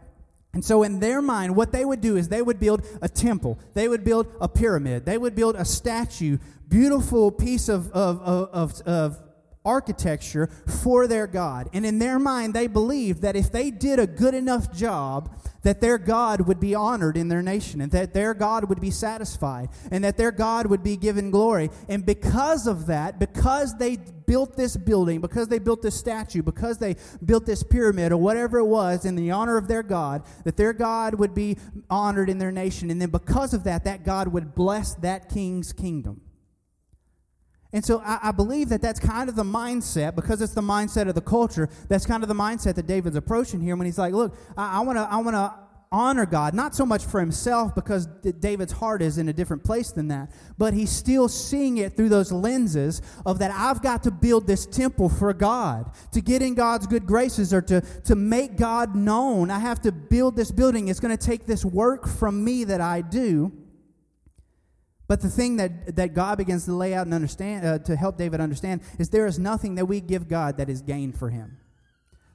And 0.53 0.63
so, 0.63 0.83
in 0.83 0.99
their 0.99 1.21
mind, 1.21 1.55
what 1.55 1.71
they 1.71 1.83
would 1.83 2.01
do 2.01 2.15
is 2.15 2.27
they 2.27 2.41
would 2.41 2.59
build 2.59 2.85
a 3.01 3.09
temple, 3.09 3.57
they 3.73 3.87
would 3.87 4.03
build 4.03 4.27
a 4.39 4.47
pyramid, 4.49 5.05
they 5.05 5.17
would 5.17 5.33
build 5.33 5.55
a 5.55 5.65
statue, 5.65 6.37
beautiful 6.67 7.31
piece 7.31 7.69
of, 7.69 7.91
of, 7.91 8.21
of, 8.21 8.49
of, 8.51 8.81
of 8.81 9.22
architecture 9.65 10.47
for 10.81 11.07
their 11.07 11.27
God. 11.27 11.69
And 11.73 11.85
in 11.85 11.99
their 11.99 12.19
mind, 12.19 12.53
they 12.53 12.67
believed 12.67 13.21
that 13.21 13.35
if 13.35 13.51
they 13.51 13.71
did 13.71 13.99
a 13.99 14.07
good 14.07 14.33
enough 14.33 14.73
job, 14.73 15.35
that 15.63 15.79
their 15.79 15.97
God 15.97 16.41
would 16.41 16.59
be 16.59 16.75
honored 16.75 17.15
in 17.17 17.29
their 17.29 17.41
nation 17.41 17.81
and 17.81 17.91
that 17.93 18.13
their 18.13 18.33
God 18.33 18.67
would 18.69 18.81
be 18.81 18.91
satisfied 18.91 19.69
and 19.91 20.03
that 20.03 20.17
their 20.17 20.31
God 20.31 20.67
would 20.67 20.83
be 20.83 20.97
given 20.97 21.31
glory. 21.31 21.69
And 21.87 22.05
because 22.05 22.67
of 22.67 22.87
that, 22.87 23.17
because 23.17 23.77
they 23.77 23.95
built 23.95 24.55
this 24.57 24.75
building, 24.75 25.21
because 25.21 25.47
they 25.47 25.59
built 25.59 25.81
this 25.81 25.95
statue, 25.95 26.41
because 26.41 26.77
they 26.77 26.97
built 27.23 27.45
this 27.45 27.63
pyramid 27.63 28.11
or 28.11 28.17
whatever 28.17 28.59
it 28.59 28.65
was 28.65 29.05
in 29.05 29.15
the 29.15 29.31
honor 29.31 29.57
of 29.57 29.67
their 29.67 29.83
God, 29.83 30.23
that 30.43 30.57
their 30.57 30.73
God 30.73 31.15
would 31.15 31.33
be 31.33 31.57
honored 31.89 32.29
in 32.29 32.39
their 32.39 32.51
nation. 32.51 32.91
And 32.91 33.01
then 33.01 33.09
because 33.09 33.53
of 33.53 33.63
that, 33.63 33.85
that 33.85 34.03
God 34.03 34.27
would 34.27 34.55
bless 34.55 34.95
that 34.95 35.29
king's 35.29 35.71
kingdom. 35.71 36.21
And 37.73 37.83
so 37.83 37.99
I, 38.05 38.19
I, 38.23 38.31
believe 38.31 38.69
that 38.69 38.81
that's 38.81 38.99
kind 38.99 39.27
of 39.27 39.35
the 39.35 39.43
mindset, 39.43 40.15
because 40.15 40.41
it's 40.41 40.53
the 40.53 40.61
mindset 40.61 41.09
of 41.09 41.15
the 41.15 41.21
culture, 41.21 41.67
that's 41.89 42.05
kind 42.05 42.21
of 42.21 42.29
the 42.29 42.35
mindset 42.35 42.75
that 42.75 42.85
David's 42.85 43.15
approaching 43.15 43.59
here 43.59 43.75
when 43.75 43.85
he's 43.85 43.97
like, 43.97 44.13
look, 44.13 44.35
I, 44.55 44.79
want 44.81 44.97
to 44.97 45.07
I 45.09 45.17
wanna 45.17 45.55
honor 45.93 46.25
God, 46.25 46.53
not 46.55 46.75
so 46.75 46.85
much 46.85 47.05
for 47.05 47.19
himself, 47.19 47.73
because 47.75 48.07
David's 48.39 48.73
heart 48.73 49.01
is 49.01 49.19
in 49.19 49.29
a 49.29 49.33
different 49.33 49.63
place 49.63 49.91
than 49.91 50.07
that, 50.09 50.31
but 50.57 50.73
he's 50.73 50.91
still 50.91 51.29
seeing 51.29 51.77
it 51.77 51.95
through 51.95 52.09
those 52.09 52.31
lenses 52.31 53.01
of 53.25 53.39
that 53.39 53.51
I've 53.51 53.81
got 53.81 54.03
to 54.03 54.11
build 54.11 54.47
this 54.47 54.65
temple 54.65 55.07
for 55.07 55.33
God. 55.33 55.91
To 56.11 56.21
get 56.21 56.41
in 56.41 56.55
God's 56.55 56.87
good 56.87 57.05
graces 57.05 57.53
or 57.53 57.61
to, 57.63 57.81
to 57.81 58.15
make 58.15 58.57
God 58.57 58.95
known, 58.95 59.51
I 59.51 59.59
have 59.59 59.81
to 59.81 59.91
build 59.91 60.35
this 60.35 60.51
building. 60.51 60.87
It's 60.87 60.99
going 60.99 61.15
to 61.15 61.25
take 61.25 61.45
this 61.45 61.63
work 61.63 62.07
from 62.07 62.43
me 62.43 62.63
that 62.65 62.81
I 62.81 63.01
do. 63.01 63.51
But 65.13 65.21
the 65.21 65.29
thing 65.29 65.57
that, 65.57 65.95
that 65.95 66.15
God 66.15 66.39
begins 66.39 66.65
to 66.65 66.73
lay 66.73 66.95
out 66.95 67.05
and 67.05 67.13
understand, 67.13 67.63
uh, 67.63 67.77
to 67.85 67.95
help 67.95 68.17
David 68.17 68.41
understand, 68.41 68.81
is 68.97 69.11
there 69.11 69.27
is 69.27 69.37
nothing 69.37 69.75
that 69.75 69.85
we 69.85 70.01
give 70.01 70.27
God 70.27 70.57
that 70.57 70.69
is 70.69 70.81
gain 70.81 71.11
for 71.11 71.29
him. 71.29 71.59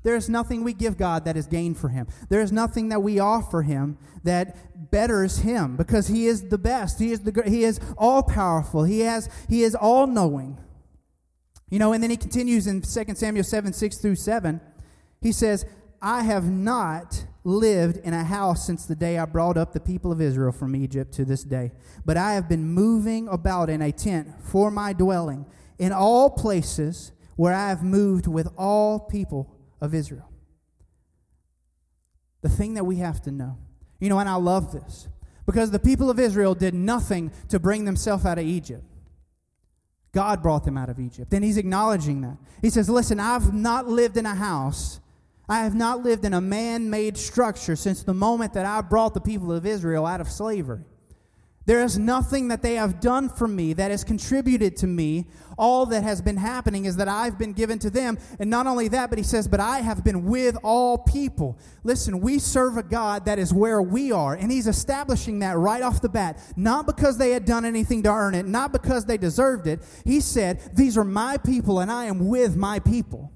There 0.04 0.14
is 0.14 0.28
nothing 0.28 0.62
we 0.62 0.74
give 0.74 0.96
God 0.96 1.24
that 1.24 1.36
is 1.36 1.48
gain 1.48 1.74
for 1.74 1.88
him. 1.88 2.06
There 2.28 2.40
is 2.40 2.52
nothing 2.52 2.90
that 2.90 3.02
we 3.02 3.18
offer 3.18 3.62
him 3.62 3.98
that 4.22 4.92
betters 4.92 5.38
him 5.38 5.76
because 5.76 6.06
he 6.06 6.28
is 6.28 6.50
the 6.50 6.56
best. 6.56 7.00
He 7.00 7.10
is, 7.10 7.18
the, 7.18 7.42
he 7.48 7.64
is 7.64 7.80
all 7.96 8.22
powerful. 8.22 8.84
He, 8.84 9.00
has, 9.00 9.28
he 9.48 9.64
is 9.64 9.74
all 9.74 10.06
knowing. 10.06 10.56
You 11.70 11.80
know, 11.80 11.92
and 11.92 12.00
then 12.00 12.10
he 12.10 12.16
continues 12.16 12.68
in 12.68 12.82
2 12.82 12.86
Samuel 13.16 13.42
7 13.42 13.72
6 13.72 13.98
through 13.98 14.14
7. 14.14 14.60
He 15.20 15.32
says, 15.32 15.66
I 16.00 16.22
have 16.22 16.48
not 16.48 17.24
lived 17.48 17.96
in 17.98 18.12
a 18.12 18.22
house 18.22 18.66
since 18.66 18.84
the 18.84 18.94
day 18.94 19.18
I 19.18 19.24
brought 19.24 19.56
up 19.56 19.72
the 19.72 19.80
people 19.80 20.12
of 20.12 20.20
Israel 20.20 20.52
from 20.52 20.76
Egypt 20.76 21.12
to 21.14 21.24
this 21.24 21.42
day, 21.42 21.72
but 22.04 22.16
I 22.16 22.34
have 22.34 22.48
been 22.48 22.64
moving 22.64 23.26
about 23.28 23.70
in 23.70 23.80
a 23.80 23.90
tent 23.90 24.28
for 24.42 24.70
my 24.70 24.92
dwelling 24.92 25.46
in 25.78 25.90
all 25.90 26.30
places 26.30 27.12
where 27.36 27.54
I 27.54 27.70
have 27.70 27.82
moved 27.82 28.26
with 28.26 28.48
all 28.56 29.00
people 29.00 29.56
of 29.80 29.94
Israel. 29.94 30.30
The 32.42 32.48
thing 32.48 32.74
that 32.74 32.84
we 32.84 32.96
have 32.96 33.22
to 33.22 33.32
know, 33.32 33.56
you 33.98 34.08
know, 34.08 34.18
and 34.18 34.28
I 34.28 34.34
love 34.34 34.72
this 34.72 35.08
because 35.46 35.70
the 35.70 35.78
people 35.78 36.10
of 36.10 36.20
Israel 36.20 36.54
did 36.54 36.74
nothing 36.74 37.32
to 37.48 37.58
bring 37.58 37.84
themselves 37.84 38.26
out 38.26 38.38
of 38.38 38.44
Egypt. 38.44 38.84
God 40.12 40.42
brought 40.42 40.64
them 40.64 40.76
out 40.76 40.88
of 40.88 40.98
Egypt. 40.98 41.32
And 41.32 41.44
he's 41.44 41.56
acknowledging 41.56 42.20
that. 42.22 42.36
He 42.60 42.70
says, 42.70 42.88
Listen, 42.88 43.20
I've 43.20 43.54
not 43.54 43.86
lived 43.86 44.16
in 44.16 44.26
a 44.26 44.34
house 44.34 45.00
I 45.48 45.60
have 45.60 45.74
not 45.74 46.02
lived 46.02 46.24
in 46.24 46.34
a 46.34 46.40
man 46.40 46.90
made 46.90 47.16
structure 47.16 47.74
since 47.74 48.02
the 48.02 48.14
moment 48.14 48.52
that 48.54 48.66
I 48.66 48.82
brought 48.82 49.14
the 49.14 49.20
people 49.20 49.50
of 49.50 49.64
Israel 49.64 50.04
out 50.04 50.20
of 50.20 50.28
slavery. 50.28 50.84
There 51.68 51.82
is 51.82 51.98
nothing 51.98 52.48
that 52.48 52.62
they 52.62 52.76
have 52.76 52.98
done 52.98 53.28
for 53.28 53.46
me 53.46 53.74
that 53.74 53.90
has 53.90 54.02
contributed 54.02 54.74
to 54.78 54.86
me. 54.86 55.26
All 55.58 55.84
that 55.86 56.02
has 56.02 56.22
been 56.22 56.38
happening 56.38 56.86
is 56.86 56.96
that 56.96 57.08
I've 57.08 57.38
been 57.38 57.52
given 57.52 57.78
to 57.80 57.90
them. 57.90 58.16
And 58.38 58.48
not 58.48 58.66
only 58.66 58.88
that, 58.88 59.10
but 59.10 59.18
he 59.18 59.22
says, 59.22 59.46
But 59.46 59.60
I 59.60 59.80
have 59.80 60.02
been 60.02 60.24
with 60.24 60.56
all 60.62 60.96
people. 60.96 61.58
Listen, 61.84 62.20
we 62.20 62.38
serve 62.38 62.78
a 62.78 62.82
God 62.82 63.26
that 63.26 63.38
is 63.38 63.52
where 63.52 63.82
we 63.82 64.10
are. 64.12 64.32
And 64.32 64.50
he's 64.50 64.66
establishing 64.66 65.40
that 65.40 65.58
right 65.58 65.82
off 65.82 66.00
the 66.00 66.08
bat. 66.08 66.40
Not 66.56 66.86
because 66.86 67.18
they 67.18 67.32
had 67.32 67.44
done 67.44 67.66
anything 67.66 68.02
to 68.04 68.10
earn 68.10 68.34
it, 68.34 68.46
not 68.46 68.72
because 68.72 69.04
they 69.04 69.18
deserved 69.18 69.66
it. 69.66 69.80
He 70.06 70.20
said, 70.20 70.70
These 70.74 70.96
are 70.96 71.04
my 71.04 71.36
people, 71.36 71.80
and 71.80 71.92
I 71.92 72.06
am 72.06 72.28
with 72.28 72.56
my 72.56 72.78
people. 72.78 73.30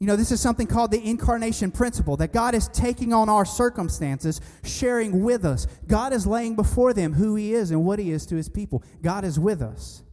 You 0.00 0.06
know, 0.06 0.14
this 0.14 0.30
is 0.30 0.40
something 0.40 0.68
called 0.68 0.92
the 0.92 1.04
incarnation 1.04 1.72
principle 1.72 2.16
that 2.18 2.32
God 2.32 2.54
is 2.54 2.68
taking 2.68 3.12
on 3.12 3.28
our 3.28 3.44
circumstances, 3.44 4.40
sharing 4.62 5.24
with 5.24 5.44
us. 5.44 5.66
God 5.88 6.12
is 6.12 6.26
laying 6.26 6.54
before 6.54 6.92
them 6.92 7.14
who 7.14 7.34
He 7.34 7.52
is 7.52 7.72
and 7.72 7.84
what 7.84 7.98
He 7.98 8.12
is 8.12 8.24
to 8.26 8.36
His 8.36 8.48
people. 8.48 8.84
God 9.02 9.24
is 9.24 9.40
with 9.40 9.60
us. 9.60 10.04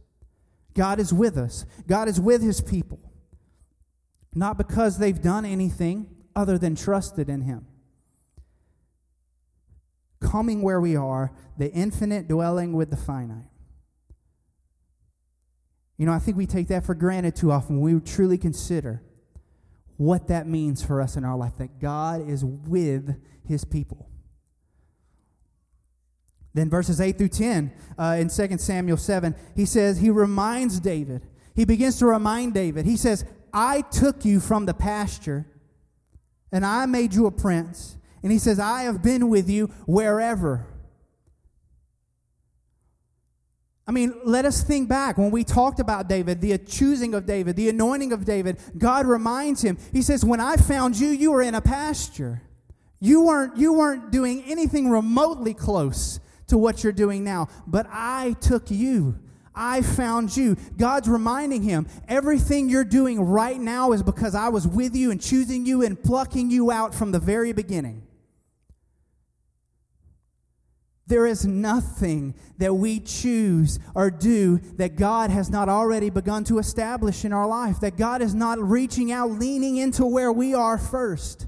God 0.74 0.98
is 0.98 1.12
with 1.12 1.36
us. 1.38 1.64
God 1.86 2.08
is 2.08 2.20
with 2.20 2.42
His 2.42 2.60
people. 2.60 2.98
Not 4.34 4.58
because 4.58 4.98
they've 4.98 5.20
done 5.22 5.44
anything 5.44 6.08
other 6.34 6.58
than 6.58 6.74
trusted 6.74 7.28
in 7.28 7.42
Him. 7.42 7.66
Coming 10.20 10.62
where 10.62 10.80
we 10.80 10.96
are, 10.96 11.32
the 11.56 11.70
infinite 11.72 12.26
dwelling 12.26 12.72
with 12.72 12.90
the 12.90 12.96
finite. 12.96 13.44
You 15.96 16.06
know, 16.06 16.12
I 16.12 16.18
think 16.18 16.36
we 16.36 16.46
take 16.46 16.68
that 16.68 16.84
for 16.84 16.94
granted 16.94 17.36
too 17.36 17.52
often. 17.52 17.80
We 17.80 18.00
truly 18.00 18.36
consider 18.36 19.02
what 19.96 20.28
that 20.28 20.46
means 20.46 20.84
for 20.84 21.00
us 21.00 21.16
in 21.16 21.24
our 21.24 21.36
life 21.36 21.56
that 21.58 21.78
God 21.80 22.28
is 22.28 22.44
with 22.44 23.16
his 23.46 23.64
people. 23.64 24.08
Then 26.54 26.70
verses 26.70 27.00
8 27.00 27.18
through 27.18 27.28
10 27.28 27.72
uh, 27.98 28.16
in 28.18 28.28
2 28.28 28.58
Samuel 28.58 28.96
7, 28.96 29.34
he 29.54 29.66
says, 29.66 29.98
he 29.98 30.10
reminds 30.10 30.80
David, 30.80 31.26
he 31.54 31.64
begins 31.64 31.98
to 31.98 32.06
remind 32.06 32.54
David, 32.54 32.86
he 32.86 32.96
says, 32.96 33.24
I 33.52 33.82
took 33.82 34.24
you 34.24 34.40
from 34.40 34.66
the 34.66 34.74
pasture 34.74 35.46
and 36.52 36.64
I 36.64 36.86
made 36.86 37.14
you 37.14 37.26
a 37.26 37.30
prince. 37.30 37.96
And 38.22 38.32
he 38.32 38.38
says, 38.38 38.58
I 38.58 38.82
have 38.82 39.02
been 39.02 39.28
with 39.28 39.48
you 39.48 39.66
wherever. 39.86 40.66
I 43.88 43.92
mean, 43.92 44.14
let 44.24 44.44
us 44.44 44.62
think 44.62 44.88
back 44.88 45.16
when 45.16 45.30
we 45.30 45.44
talked 45.44 45.78
about 45.78 46.08
David, 46.08 46.40
the 46.40 46.58
choosing 46.58 47.14
of 47.14 47.24
David, 47.24 47.54
the 47.54 47.68
anointing 47.68 48.12
of 48.12 48.24
David. 48.24 48.58
God 48.76 49.06
reminds 49.06 49.62
him. 49.62 49.78
He 49.92 50.02
says, 50.02 50.24
"When 50.24 50.40
I 50.40 50.56
found 50.56 50.98
you, 50.98 51.08
you 51.08 51.30
were 51.30 51.42
in 51.42 51.54
a 51.54 51.60
pasture. 51.60 52.42
You 52.98 53.22
weren't 53.22 53.56
you 53.56 53.74
weren't 53.74 54.10
doing 54.10 54.42
anything 54.44 54.90
remotely 54.90 55.54
close 55.54 56.18
to 56.48 56.58
what 56.58 56.82
you're 56.82 56.92
doing 56.92 57.22
now, 57.22 57.46
but 57.66 57.86
I 57.88 58.34
took 58.40 58.70
you. 58.72 59.16
I 59.54 59.82
found 59.82 60.36
you." 60.36 60.56
God's 60.76 61.08
reminding 61.08 61.62
him, 61.62 61.86
"Everything 62.08 62.68
you're 62.68 62.84
doing 62.84 63.20
right 63.20 63.60
now 63.60 63.92
is 63.92 64.02
because 64.02 64.34
I 64.34 64.48
was 64.48 64.66
with 64.66 64.96
you 64.96 65.12
and 65.12 65.20
choosing 65.20 65.64
you 65.64 65.82
and 65.82 66.02
plucking 66.02 66.50
you 66.50 66.72
out 66.72 66.92
from 66.92 67.12
the 67.12 67.20
very 67.20 67.52
beginning." 67.52 68.02
There 71.08 71.26
is 71.26 71.46
nothing 71.46 72.34
that 72.58 72.74
we 72.74 72.98
choose 72.98 73.78
or 73.94 74.10
do 74.10 74.58
that 74.76 74.96
God 74.96 75.30
has 75.30 75.48
not 75.48 75.68
already 75.68 76.10
begun 76.10 76.42
to 76.44 76.58
establish 76.58 77.24
in 77.24 77.32
our 77.32 77.46
life, 77.46 77.78
that 77.80 77.96
God 77.96 78.22
is 78.22 78.34
not 78.34 78.58
reaching 78.58 79.12
out, 79.12 79.30
leaning 79.30 79.76
into 79.76 80.04
where 80.04 80.32
we 80.32 80.52
are 80.52 80.78
first. 80.78 81.46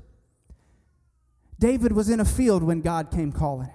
David 1.58 1.90
was 1.90 2.08
in 2.08 2.20
a 2.20 2.24
field 2.24 2.62
when 2.62 2.82
God 2.82 3.10
came 3.10 3.32
calling 3.32 3.66
him. 3.66 3.74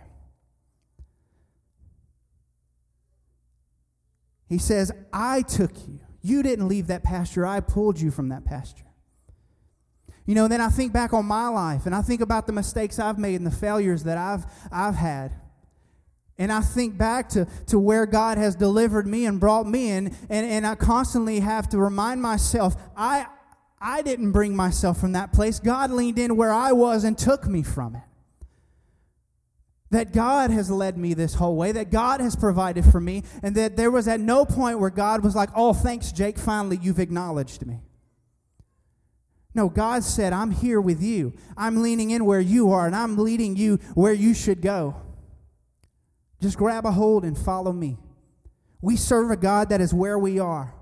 He 4.48 4.58
says, 4.58 4.92
I 5.12 5.42
took 5.42 5.72
you. 5.88 6.00
You 6.22 6.44
didn't 6.44 6.70
leave 6.70 6.88
that 6.88 7.04
pasture, 7.04 7.46
I 7.46 7.60
pulled 7.60 8.00
you 8.00 8.10
from 8.10 8.30
that 8.30 8.46
pasture. 8.46 8.86
You 10.25 10.36
know, 10.36 10.48
then 10.48 10.62
I 10.62 10.70
think 10.70 10.94
back 10.94 11.12
on 11.12 11.25
my 11.25 11.50
life 11.50 11.86
and 11.86 11.94
I 11.94 12.02
think 12.02 12.22
about 12.22 12.48
the 12.48 12.54
mistakes 12.54 12.98
I've 12.98 13.20
made 13.20 13.36
and 13.36 13.46
the 13.46 13.52
failures 13.52 14.04
that 14.04 14.18
I've, 14.18 14.46
I've 14.72 14.96
had. 14.96 15.34
And 16.38 16.52
I 16.52 16.62
think 16.62 16.98
back 16.98 17.30
to, 17.30 17.48
to 17.68 17.78
where 17.78 18.06
God 18.06 18.38
has 18.38 18.56
delivered 18.56 19.06
me 19.06 19.25
and 19.25 19.40
brought 19.40 19.68
me 19.68 19.90
in, 19.92 20.16
and, 20.30 20.46
and 20.46 20.66
I 20.66 20.75
constantly 20.75 21.40
have 21.42 21.70
to 21.70 21.78
remind 21.78 22.22
myself, 22.22 22.75
I, 22.98 23.28
I 23.80 24.02
didn't 24.02 24.32
bring 24.32 24.56
myself 24.56 25.00
from 25.00 25.12
that 25.12 25.32
place. 25.32 25.60
God 25.60 25.92
leaned 25.92 26.18
in 26.18 26.36
where 26.36 26.52
I 26.52 26.72
was 26.72 27.04
and 27.04 27.18
took 27.18 27.46
me 27.46 27.62
from 27.62 27.96
it. 27.96 28.02
That 29.92 30.12
God 30.12 30.50
has 30.50 30.72
led 30.72 30.98
me 30.98 31.13
this 31.13 31.36
whole 31.36 31.56
way, 31.56 31.72
that 31.72 31.92
God 31.92 32.20
has 32.20 32.36
provided 32.36 32.84
for 32.84 33.00
me, 33.00 33.24
and 33.44 33.54
that 33.56 33.78
there 33.78 33.92
was 33.92 34.08
at 34.08 34.20
no 34.20 34.44
point 34.44 34.80
where 34.80 34.90
God 34.90 35.24
was 35.24 35.36
like, 35.36 35.50
Oh, 35.56 35.74
thanks, 35.74 36.12
Jake, 36.12 36.40
finally 36.40 36.80
you've 36.82 37.00
acknowledged 37.00 37.63
me. 37.68 37.82
No, 39.54 39.70
God 39.70 40.04
said, 40.04 40.34
I'm 40.34 40.50
here 40.50 40.82
with 40.82 41.04
you. 41.04 41.34
I'm 41.56 41.84
leaning 41.84 42.10
in 42.10 42.25
where 42.25 42.40
you 42.40 42.72
are, 42.72 42.88
and 42.88 42.96
I'm 42.96 43.18
leading 43.18 43.56
you 43.56 43.78
where 43.94 44.13
you 44.13 44.34
should 44.34 44.62
go. 44.62 44.96
Just 46.43 46.57
grab 46.57 46.85
a 46.85 46.91
hold 46.91 47.23
and 47.23 47.38
follow 47.38 47.71
me. 47.71 47.97
We 48.81 48.97
serve 48.97 49.31
a 49.31 49.38
God 49.38 49.69
that 49.69 49.79
is 49.79 49.93
where 49.93 50.19
we 50.19 50.39
are. 50.39 50.75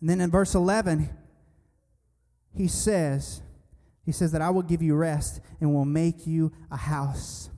And 0.00 0.08
then 0.08 0.22
in 0.22 0.30
verse 0.30 0.54
11, 0.54 1.10
he 2.56 2.66
says, 2.66 3.42
he 4.06 4.12
says 4.12 4.32
that 4.32 4.40
I 4.40 4.48
will 4.48 4.62
give 4.62 4.80
you 4.80 4.94
rest 4.94 5.42
and 5.60 5.74
will 5.74 5.84
make 5.84 6.26
you 6.26 6.50
a 6.70 6.78
house. 6.78 7.50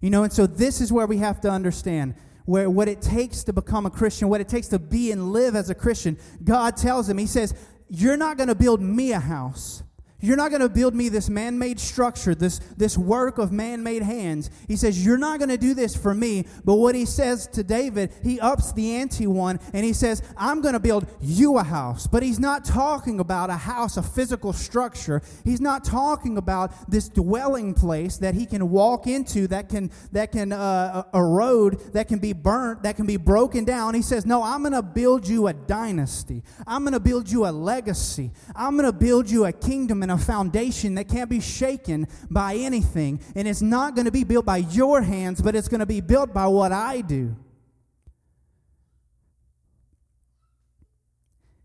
You 0.00 0.08
know, 0.08 0.22
and 0.22 0.32
so 0.32 0.46
this 0.46 0.80
is 0.80 0.90
where 0.90 1.06
we 1.06 1.18
have 1.18 1.42
to 1.42 1.50
understand 1.50 2.14
where 2.46 2.70
what 2.70 2.88
it 2.88 3.02
takes 3.02 3.44
to 3.44 3.52
become 3.52 3.84
a 3.84 3.90
Christian, 3.90 4.30
what 4.30 4.40
it 4.40 4.48
takes 4.48 4.68
to 4.68 4.78
be 4.78 5.12
and 5.12 5.30
live 5.30 5.54
as 5.54 5.68
a 5.68 5.74
Christian. 5.74 6.16
God 6.42 6.78
tells 6.78 7.06
him, 7.06 7.18
He 7.18 7.26
says, 7.26 7.54
You're 7.90 8.16
not 8.16 8.38
going 8.38 8.48
to 8.48 8.54
build 8.54 8.80
me 8.80 9.12
a 9.12 9.20
house. 9.20 9.82
You're 10.22 10.36
not 10.36 10.50
going 10.50 10.62
to 10.62 10.68
build 10.68 10.94
me 10.94 11.08
this 11.08 11.28
man 11.28 11.58
made 11.58 11.80
structure, 11.80 12.32
this, 12.32 12.60
this 12.76 12.96
work 12.96 13.38
of 13.38 13.50
man 13.50 13.82
made 13.82 14.02
hands. 14.02 14.50
He 14.68 14.76
says, 14.76 15.04
You're 15.04 15.18
not 15.18 15.40
going 15.40 15.48
to 15.48 15.58
do 15.58 15.74
this 15.74 15.96
for 15.96 16.14
me. 16.14 16.46
But 16.64 16.76
what 16.76 16.94
he 16.94 17.04
says 17.04 17.48
to 17.48 17.64
David, 17.64 18.12
he 18.22 18.38
ups 18.38 18.72
the 18.72 18.94
ante 18.94 19.26
one 19.26 19.58
and 19.72 19.84
he 19.84 19.92
says, 19.92 20.22
I'm 20.36 20.60
going 20.60 20.74
to 20.74 20.80
build 20.80 21.08
you 21.20 21.58
a 21.58 21.64
house. 21.64 22.06
But 22.06 22.22
he's 22.22 22.38
not 22.38 22.64
talking 22.64 23.18
about 23.18 23.50
a 23.50 23.56
house, 23.56 23.96
a 23.96 24.02
physical 24.02 24.52
structure. 24.52 25.22
He's 25.44 25.60
not 25.60 25.84
talking 25.84 26.38
about 26.38 26.72
this 26.88 27.08
dwelling 27.08 27.74
place 27.74 28.18
that 28.18 28.34
he 28.34 28.46
can 28.46 28.70
walk 28.70 29.08
into 29.08 29.48
that 29.48 29.68
can, 29.68 29.90
that 30.12 30.30
can 30.30 30.52
uh, 30.52 31.02
erode, 31.12 31.80
that 31.94 32.06
can 32.06 32.20
be 32.20 32.32
burnt, 32.32 32.84
that 32.84 32.94
can 32.94 33.06
be 33.06 33.16
broken 33.16 33.64
down. 33.64 33.94
He 33.94 34.02
says, 34.02 34.24
No, 34.24 34.44
I'm 34.44 34.62
going 34.62 34.72
to 34.72 34.82
build 34.82 35.26
you 35.26 35.48
a 35.48 35.52
dynasty. 35.52 36.44
I'm 36.64 36.84
going 36.84 36.92
to 36.92 37.00
build 37.00 37.28
you 37.28 37.46
a 37.46 37.50
legacy. 37.50 38.30
I'm 38.54 38.76
going 38.76 38.86
to 38.86 38.96
build 38.96 39.28
you 39.28 39.46
a 39.46 39.52
kingdom 39.52 40.04
and 40.04 40.11
a 40.12 40.18
foundation 40.18 40.94
that 40.94 41.08
can't 41.08 41.28
be 41.28 41.40
shaken 41.40 42.06
by 42.30 42.54
anything. 42.54 43.20
And 43.34 43.48
it's 43.48 43.62
not 43.62 43.94
going 43.94 44.04
to 44.04 44.12
be 44.12 44.24
built 44.24 44.44
by 44.44 44.58
your 44.58 45.02
hands, 45.02 45.42
but 45.42 45.56
it's 45.56 45.68
going 45.68 45.80
to 45.80 45.86
be 45.86 46.00
built 46.00 46.32
by 46.32 46.46
what 46.46 46.72
I 46.72 47.00
do. 47.00 47.36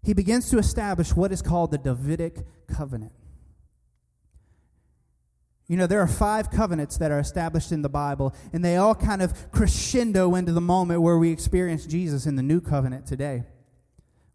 He 0.03 0.13
begins 0.13 0.49
to 0.51 0.57
establish 0.57 1.13
what 1.13 1.31
is 1.31 1.41
called 1.41 1.71
the 1.71 1.77
Davidic 1.77 2.37
covenant. 2.67 3.11
You 5.67 5.75
know, 5.75 5.85
there 5.85 5.99
are 5.99 6.07
five 6.07 6.49
covenants 6.49 6.97
that 6.97 7.11
are 7.11 7.19
established 7.19 7.73
in 7.73 7.81
the 7.81 7.89
Bible, 7.89 8.33
and 8.53 8.63
they 8.63 8.77
all 8.77 8.95
kind 8.95 9.21
of 9.21 9.51
crescendo 9.51 10.33
into 10.35 10.53
the 10.53 10.61
moment 10.61 11.01
where 11.01 11.17
we 11.17 11.29
experience 11.29 11.85
Jesus 11.85 12.25
in 12.25 12.37
the 12.37 12.43
new 12.43 12.61
covenant 12.61 13.05
today. 13.05 13.43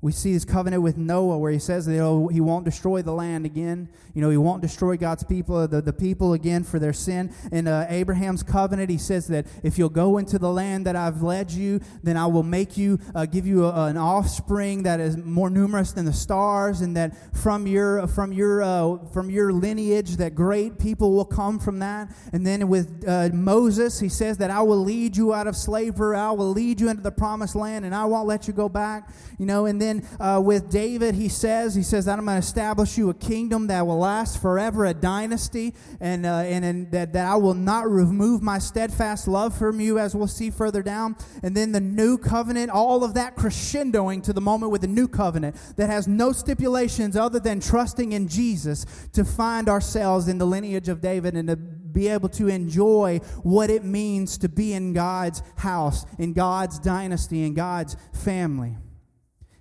We 0.02 0.10
see 0.10 0.32
his 0.32 0.44
covenant 0.44 0.82
with 0.82 0.98
Noah 0.98 1.38
where 1.38 1.52
he 1.52 1.60
says 1.60 1.86
that 1.86 2.28
he 2.32 2.40
won't 2.40 2.64
destroy 2.64 3.02
the 3.02 3.12
land 3.12 3.46
again. 3.46 3.88
You 4.14 4.20
know, 4.20 4.30
he 4.30 4.36
won't 4.36 4.60
destroy 4.60 4.96
God's 4.96 5.22
people, 5.22 5.68
the, 5.68 5.80
the 5.80 5.92
people 5.92 6.32
again 6.32 6.64
for 6.64 6.80
their 6.80 6.92
sin. 6.92 7.32
In 7.52 7.68
uh, 7.68 7.86
Abraham's 7.88 8.42
covenant, 8.42 8.90
he 8.90 8.98
says 8.98 9.28
that 9.28 9.46
if 9.62 9.78
you'll 9.78 9.88
go 9.88 10.18
into 10.18 10.40
the 10.40 10.50
land 10.50 10.86
that 10.86 10.96
I've 10.96 11.22
led 11.22 11.52
you, 11.52 11.80
then 12.02 12.16
I 12.16 12.26
will 12.26 12.42
make 12.42 12.76
you, 12.76 12.98
uh, 13.14 13.26
give 13.26 13.46
you 13.46 13.64
a, 13.64 13.86
an 13.86 13.96
offspring 13.96 14.82
that 14.82 14.98
is 14.98 15.16
more 15.16 15.48
numerous 15.48 15.92
than 15.92 16.04
the 16.04 16.12
stars, 16.12 16.80
and 16.80 16.96
that 16.96 17.36
from 17.36 17.68
your, 17.68 18.08
from 18.08 18.32
your, 18.32 18.60
uh, 18.64 18.98
from 19.12 19.30
your 19.30 19.52
lineage, 19.52 20.16
that 20.16 20.34
great 20.34 20.80
people 20.80 21.12
will 21.12 21.24
come 21.24 21.60
from 21.60 21.78
that. 21.78 22.12
And 22.32 22.44
then 22.44 22.66
with 22.66 23.04
uh, 23.06 23.28
Moses, 23.32 24.00
he 24.00 24.08
says 24.08 24.38
that 24.38 24.50
I 24.50 24.62
will 24.62 24.82
lead 24.82 25.16
you 25.16 25.32
out 25.32 25.46
of 25.46 25.54
slavery, 25.54 26.16
I 26.16 26.32
will 26.32 26.50
lead 26.50 26.80
you 26.80 26.88
into 26.88 27.04
the 27.04 27.12
promised 27.12 27.54
land, 27.54 27.84
and 27.84 27.94
I 27.94 28.04
won't 28.06 28.26
let 28.26 28.48
you 28.48 28.52
go 28.52 28.68
back. 28.68 29.08
You 29.38 29.46
know, 29.46 29.66
and 29.66 29.80
then 29.80 29.91
uh, 30.18 30.40
with 30.44 30.70
David, 30.70 31.14
he 31.14 31.28
says, 31.28 31.74
he 31.74 31.82
says 31.82 32.06
that 32.06 32.18
I'm 32.18 32.24
going 32.24 32.40
to 32.40 32.46
establish 32.46 32.96
you 32.96 33.10
a 33.10 33.14
kingdom 33.14 33.66
that 33.66 33.86
will 33.86 33.98
last 33.98 34.40
forever, 34.40 34.86
a 34.86 34.94
dynasty, 34.94 35.74
and, 36.00 36.24
uh, 36.24 36.36
and, 36.38 36.64
and 36.64 36.90
that, 36.92 37.12
that 37.12 37.26
I 37.26 37.36
will 37.36 37.54
not 37.54 37.90
remove 37.90 38.42
my 38.42 38.58
steadfast 38.58 39.28
love 39.28 39.56
from 39.56 39.80
you, 39.80 39.98
as 39.98 40.14
we'll 40.14 40.26
see 40.26 40.50
further 40.50 40.82
down. 40.82 41.16
And 41.42 41.56
then 41.56 41.72
the 41.72 41.80
new 41.80 42.16
covenant, 42.18 42.70
all 42.70 43.04
of 43.04 43.14
that 43.14 43.36
crescendoing 43.36 44.22
to 44.24 44.32
the 44.32 44.40
moment 44.40 44.72
with 44.72 44.80
the 44.80 44.86
new 44.86 45.08
covenant 45.08 45.56
that 45.76 45.90
has 45.90 46.08
no 46.08 46.32
stipulations 46.32 47.16
other 47.16 47.40
than 47.40 47.60
trusting 47.60 48.12
in 48.12 48.28
Jesus 48.28 48.86
to 49.12 49.24
find 49.24 49.68
ourselves 49.68 50.28
in 50.28 50.38
the 50.38 50.46
lineage 50.46 50.88
of 50.88 51.00
David 51.00 51.34
and 51.34 51.48
to 51.48 51.56
be 51.56 52.08
able 52.08 52.28
to 52.30 52.48
enjoy 52.48 53.18
what 53.42 53.70
it 53.70 53.84
means 53.84 54.38
to 54.38 54.48
be 54.48 54.72
in 54.72 54.92
God's 54.92 55.42
house, 55.56 56.06
in 56.18 56.32
God's 56.32 56.78
dynasty, 56.78 57.44
in 57.44 57.54
God's 57.54 57.96
family. 58.12 58.76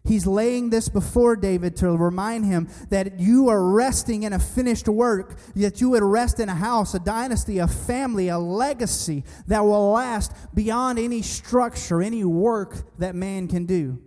He's 0.04 0.26
laying 0.26 0.72
this 0.72 0.90
before 0.90 1.36
David 1.36 1.76
to 1.78 1.96
remind 1.96 2.46
him 2.46 2.70
that 2.90 3.20
you 3.20 3.50
are 3.50 3.64
resting 3.64 4.24
in 4.24 4.34
a 4.34 4.40
finished 4.40 4.88
work, 4.88 5.38
that 5.56 5.80
you 5.80 5.92
would 5.92 6.02
rest 6.02 6.40
in 6.40 6.50
a 6.50 6.56
house, 6.56 6.96
a 6.96 7.00
dynasty, 7.00 7.60
a 7.60 7.68
family, 7.68 8.28
a 8.28 8.40
legacy 8.40 9.24
that 9.48 9.64
will 9.64 9.92
last 9.92 10.34
beyond 10.56 10.98
any 10.98 11.22
structure, 11.22 12.02
any 12.02 12.24
work 12.24 12.98
that 12.98 13.14
man 13.14 13.48
can 13.48 13.66
do. 13.68 14.00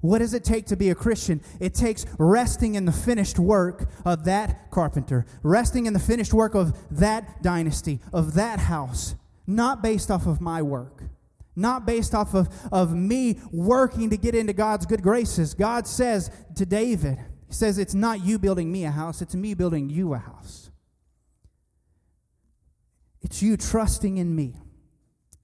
What 0.00 0.20
does 0.20 0.32
it 0.32 0.44
take 0.44 0.66
to 0.66 0.76
be 0.76 0.90
a 0.90 0.94
Christian? 0.94 1.42
It 1.60 1.74
takes 1.74 2.06
resting 2.18 2.76
in 2.76 2.86
the 2.86 2.92
finished 2.92 3.38
work 3.38 3.90
of 4.06 4.24
that 4.24 4.70
carpenter, 4.70 5.26
resting 5.42 5.86
in 5.86 5.92
the 5.92 5.98
finished 5.98 6.32
work 6.32 6.54
of 6.54 6.78
that 6.90 7.42
dynasty, 7.42 8.00
of 8.12 8.34
that 8.34 8.60
house, 8.60 9.14
not 9.46 9.82
based 9.82 10.10
off 10.10 10.26
of 10.26 10.40
my 10.40 10.62
work 10.62 11.02
not 11.58 11.84
based 11.84 12.14
off 12.14 12.34
of, 12.34 12.48
of 12.72 12.94
me 12.94 13.40
working 13.52 14.10
to 14.10 14.16
get 14.16 14.34
into 14.34 14.52
God's 14.52 14.86
good 14.86 15.02
graces. 15.02 15.54
God 15.54 15.86
says 15.86 16.30
to 16.56 16.64
David, 16.64 17.18
He 17.46 17.52
says, 17.52 17.78
It's 17.78 17.94
not 17.94 18.24
you 18.24 18.38
building 18.38 18.70
me 18.70 18.84
a 18.84 18.90
house, 18.90 19.20
it's 19.20 19.34
me 19.34 19.54
building 19.54 19.90
you 19.90 20.14
a 20.14 20.18
house. 20.18 20.70
It's 23.22 23.42
you 23.42 23.56
trusting 23.56 24.16
in 24.16 24.34
me, 24.34 24.54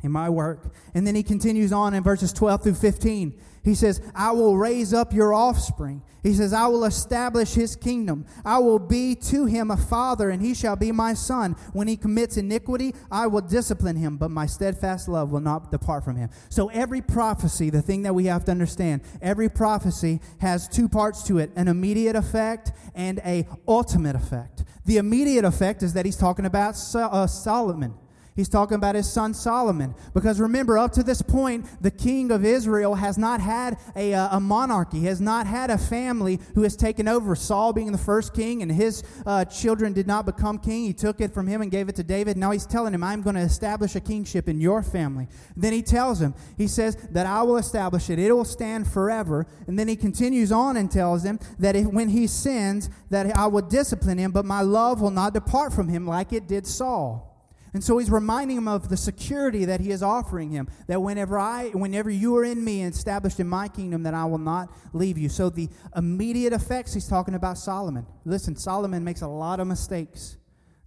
in 0.04 0.12
my 0.12 0.28
work. 0.28 0.72
And 0.94 1.06
then 1.06 1.14
he 1.14 1.22
continues 1.22 1.72
on 1.72 1.94
in 1.94 2.02
verses 2.02 2.32
12 2.32 2.62
through 2.62 2.74
15. 2.74 3.34
He 3.64 3.74
says, 3.74 4.02
I 4.14 4.32
will 4.32 4.58
raise 4.58 4.92
up 4.92 5.14
your 5.14 5.32
offspring. 5.32 6.02
He 6.22 6.34
says, 6.34 6.52
I 6.52 6.66
will 6.66 6.84
establish 6.84 7.54
his 7.54 7.76
kingdom. 7.76 8.26
I 8.44 8.58
will 8.58 8.78
be 8.78 9.14
to 9.16 9.46
him 9.46 9.70
a 9.70 9.76
father, 9.76 10.28
and 10.28 10.42
he 10.42 10.54
shall 10.54 10.76
be 10.76 10.92
my 10.92 11.14
son. 11.14 11.56
When 11.72 11.88
he 11.88 11.96
commits 11.96 12.36
iniquity, 12.36 12.94
I 13.10 13.26
will 13.26 13.40
discipline 13.40 13.96
him, 13.96 14.18
but 14.18 14.30
my 14.30 14.44
steadfast 14.46 15.08
love 15.08 15.32
will 15.32 15.40
not 15.40 15.70
depart 15.70 16.04
from 16.04 16.16
him. 16.16 16.28
So 16.50 16.68
every 16.68 17.00
prophecy, 17.00 17.70
the 17.70 17.82
thing 17.82 18.02
that 18.02 18.14
we 18.14 18.26
have 18.26 18.44
to 18.46 18.50
understand, 18.50 19.00
every 19.22 19.48
prophecy 19.48 20.20
has 20.40 20.68
two 20.68 20.88
parts 20.88 21.22
to 21.24 21.38
it 21.38 21.50
an 21.56 21.68
immediate 21.68 22.16
effect 22.16 22.72
and 22.94 23.18
a 23.20 23.46
ultimate 23.66 24.16
effect. 24.16 24.64
The 24.84 24.98
immediate 24.98 25.44
effect 25.44 25.82
is 25.82 25.94
that 25.94 26.04
he's 26.04 26.16
talking 26.16 26.44
about 26.44 26.76
uh, 26.94 27.26
Solomon. 27.26 27.94
He's 28.36 28.48
talking 28.48 28.74
about 28.74 28.96
his 28.96 29.08
son 29.08 29.32
Solomon. 29.32 29.94
Because 30.12 30.40
remember, 30.40 30.76
up 30.76 30.90
to 30.94 31.04
this 31.04 31.22
point, 31.22 31.66
the 31.80 31.90
king 31.90 32.32
of 32.32 32.44
Israel 32.44 32.96
has 32.96 33.16
not 33.16 33.40
had 33.40 33.78
a, 33.94 34.12
uh, 34.12 34.38
a 34.38 34.40
monarchy, 34.40 35.02
has 35.02 35.20
not 35.20 35.46
had 35.46 35.70
a 35.70 35.78
family 35.78 36.40
who 36.56 36.62
has 36.62 36.74
taken 36.74 37.06
over. 37.06 37.36
Saul 37.36 37.72
being 37.72 37.92
the 37.92 37.98
first 37.98 38.34
king, 38.34 38.60
and 38.60 38.72
his 38.72 39.04
uh, 39.24 39.44
children 39.44 39.92
did 39.92 40.08
not 40.08 40.26
become 40.26 40.58
king. 40.58 40.84
He 40.84 40.92
took 40.92 41.20
it 41.20 41.32
from 41.32 41.46
him 41.46 41.62
and 41.62 41.70
gave 41.70 41.88
it 41.88 41.94
to 41.94 42.02
David. 42.02 42.36
Now 42.36 42.50
he's 42.50 42.66
telling 42.66 42.92
him, 42.92 43.04
I'm 43.04 43.22
going 43.22 43.36
to 43.36 43.42
establish 43.42 43.94
a 43.94 44.00
kingship 44.00 44.48
in 44.48 44.60
your 44.60 44.82
family. 44.82 45.28
Then 45.56 45.72
he 45.72 45.82
tells 45.82 46.20
him, 46.20 46.34
he 46.58 46.66
says 46.66 46.96
that 47.12 47.26
I 47.26 47.42
will 47.42 47.58
establish 47.58 48.10
it, 48.10 48.18
it 48.18 48.32
will 48.32 48.44
stand 48.44 48.88
forever. 48.88 49.46
And 49.68 49.78
then 49.78 49.86
he 49.86 49.94
continues 49.94 50.50
on 50.50 50.76
and 50.76 50.90
tells 50.90 51.24
him 51.24 51.38
that 51.60 51.76
if, 51.76 51.86
when 51.86 52.08
he 52.08 52.26
sins, 52.26 52.90
that 53.10 53.36
I 53.36 53.46
will 53.46 53.62
discipline 53.62 54.18
him, 54.18 54.32
but 54.32 54.44
my 54.44 54.62
love 54.62 55.00
will 55.00 55.10
not 55.10 55.34
depart 55.34 55.72
from 55.72 55.88
him 55.88 56.04
like 56.04 56.32
it 56.32 56.48
did 56.48 56.66
Saul. 56.66 57.30
And 57.74 57.82
so 57.82 57.98
he's 57.98 58.08
reminding 58.08 58.56
him 58.56 58.68
of 58.68 58.88
the 58.88 58.96
security 58.96 59.64
that 59.64 59.80
he 59.80 59.90
is 59.90 60.00
offering 60.00 60.50
him. 60.50 60.68
That 60.86 61.02
whenever 61.02 61.40
I, 61.40 61.70
whenever 61.70 62.08
you 62.08 62.36
are 62.36 62.44
in 62.44 62.64
me 62.64 62.82
and 62.82 62.94
established 62.94 63.40
in 63.40 63.48
my 63.48 63.66
kingdom, 63.66 64.04
that 64.04 64.14
I 64.14 64.24
will 64.26 64.38
not 64.38 64.72
leave 64.92 65.18
you. 65.18 65.28
So 65.28 65.50
the 65.50 65.68
immediate 65.96 66.52
effects, 66.52 66.94
he's 66.94 67.08
talking 67.08 67.34
about 67.34 67.58
Solomon. 67.58 68.06
Listen, 68.24 68.54
Solomon 68.54 69.02
makes 69.02 69.22
a 69.22 69.28
lot 69.28 69.58
of 69.58 69.66
mistakes, 69.66 70.36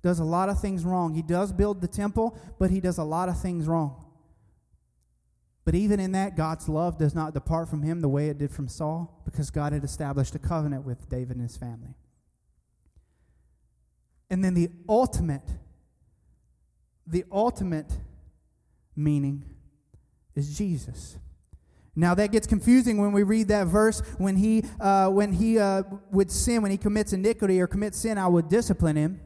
does 0.02 0.19
a 0.19 0.23
lot 0.23 0.47
of 0.47 0.62
things 0.62 0.86
wrong. 0.86 1.13
He 1.13 1.21
does 1.21 1.52
build 1.52 1.82
the 1.82 1.89
temple, 1.89 2.39
but 2.58 2.71
he 2.71 2.80
does 2.80 2.97
a 2.97 3.04
lot 3.04 3.28
of 3.28 3.38
things 3.41 3.67
wrong. 3.67 4.06
But 5.65 5.76
even 5.76 6.00
in 6.00 6.13
that, 6.13 6.38
God's 6.38 6.69
love 6.69 6.97
does 6.97 7.13
not 7.13 7.34
depart 7.34 7.67
from 7.67 7.84
him 7.84 8.00
the 8.00 8.08
way 8.08 8.30
it 8.30 8.38
did 8.38 8.50
from 8.50 8.69
Saul, 8.69 9.21
because 9.26 9.50
God 9.50 9.73
had 9.73 9.84
established 9.84 10.34
a 10.36 10.39
covenant 10.39 10.86
with 10.86 11.10
David 11.10 11.36
and 11.36 11.41
his 11.41 11.58
family. 11.58 11.95
And 14.30 14.41
then 14.41 14.54
the 14.54 14.69
ultimate 14.88 15.43
the 17.08 17.26
ultimate 17.32 17.91
meaning 18.96 19.43
is 20.36 20.58
Jesus. 20.58 21.17
Now 21.96 22.13
that 22.13 22.32
gets 22.32 22.46
confusing 22.46 23.00
when 23.00 23.12
we 23.12 23.24
read 23.24 23.48
that 23.48 23.67
verse. 23.67 24.02
When 24.17 24.36
he, 24.36 24.63
uh, 24.80 25.10
when 25.10 25.34
he 25.34 25.58
uh, 25.58 25.84
would 26.12 26.30
sin, 26.30 26.62
when 26.62 26.70
he 26.70 26.78
commits 26.78 27.13
iniquity 27.13 27.60
or 27.60 27.65
commits 27.65 27.98
sin, 27.98 28.17
I 28.17 28.28
would 28.28 28.50
discipline 28.50 28.96
him. 28.96 29.20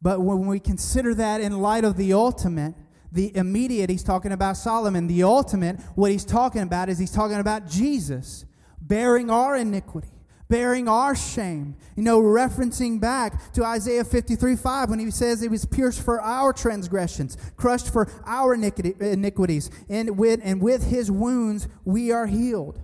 But 0.00 0.20
when 0.20 0.46
we 0.46 0.58
consider 0.60 1.14
that 1.16 1.40
in 1.40 1.60
light 1.60 1.84
of 1.84 1.96
the 1.96 2.12
ultimate, 2.12 2.74
the 3.12 3.34
immediate, 3.36 3.90
he's 3.90 4.02
talking 4.02 4.32
about 4.32 4.56
Solomon. 4.56 5.06
The 5.06 5.22
ultimate, 5.22 5.80
what 5.94 6.10
he's 6.10 6.24
talking 6.24 6.62
about 6.62 6.88
is 6.88 6.98
he's 6.98 7.10
talking 7.10 7.38
about 7.38 7.66
Jesus 7.66 8.46
bearing 8.80 9.30
our 9.30 9.56
iniquity 9.56 10.15
bearing 10.48 10.88
our 10.88 11.14
shame. 11.14 11.76
You 11.96 12.02
know, 12.02 12.20
referencing 12.20 13.00
back 13.00 13.52
to 13.54 13.64
Isaiah 13.64 14.04
53 14.04 14.56
5 14.56 14.90
when 14.90 14.98
he 14.98 15.10
says 15.10 15.42
it 15.42 15.50
was 15.50 15.64
pierced 15.64 16.02
for 16.02 16.20
our 16.20 16.52
transgressions, 16.52 17.36
crushed 17.56 17.92
for 17.92 18.10
our 18.24 18.54
iniquities, 18.54 19.70
and 19.88 20.18
with, 20.18 20.40
and 20.42 20.60
with 20.60 20.88
his 20.88 21.10
wounds 21.10 21.68
we 21.84 22.12
are 22.12 22.26
healed. 22.26 22.80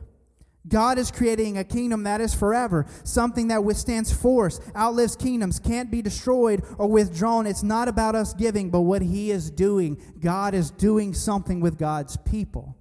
God 0.69 0.97
is 0.97 1.11
creating 1.11 1.59
a 1.59 1.65
kingdom 1.65 2.05
that 2.05 2.21
is 2.21 2.35
forever, 2.35 2.87
something 3.03 3.49
that 3.49 3.65
withstands 3.65 4.13
force, 4.13 4.61
outlives 4.77 5.17
kingdoms, 5.17 5.59
can't 5.59 5.91
be 5.91 6.03
destroyed 6.03 6.63
or 6.79 6.87
withdrawn. 6.87 7.49
It's 7.49 7.65
not 7.65 7.89
about 7.89 8.15
us 8.15 8.33
giving, 8.33 8.71
but 8.71 8.83
what 8.83 9.03
He 9.03 9.33
is 9.33 9.51
doing. 9.51 10.01
God 10.21 10.55
is 10.55 10.71
doing 10.71 11.15
something 11.15 11.61
with 11.61 11.79
God's 11.79 12.17
people. 12.17 12.77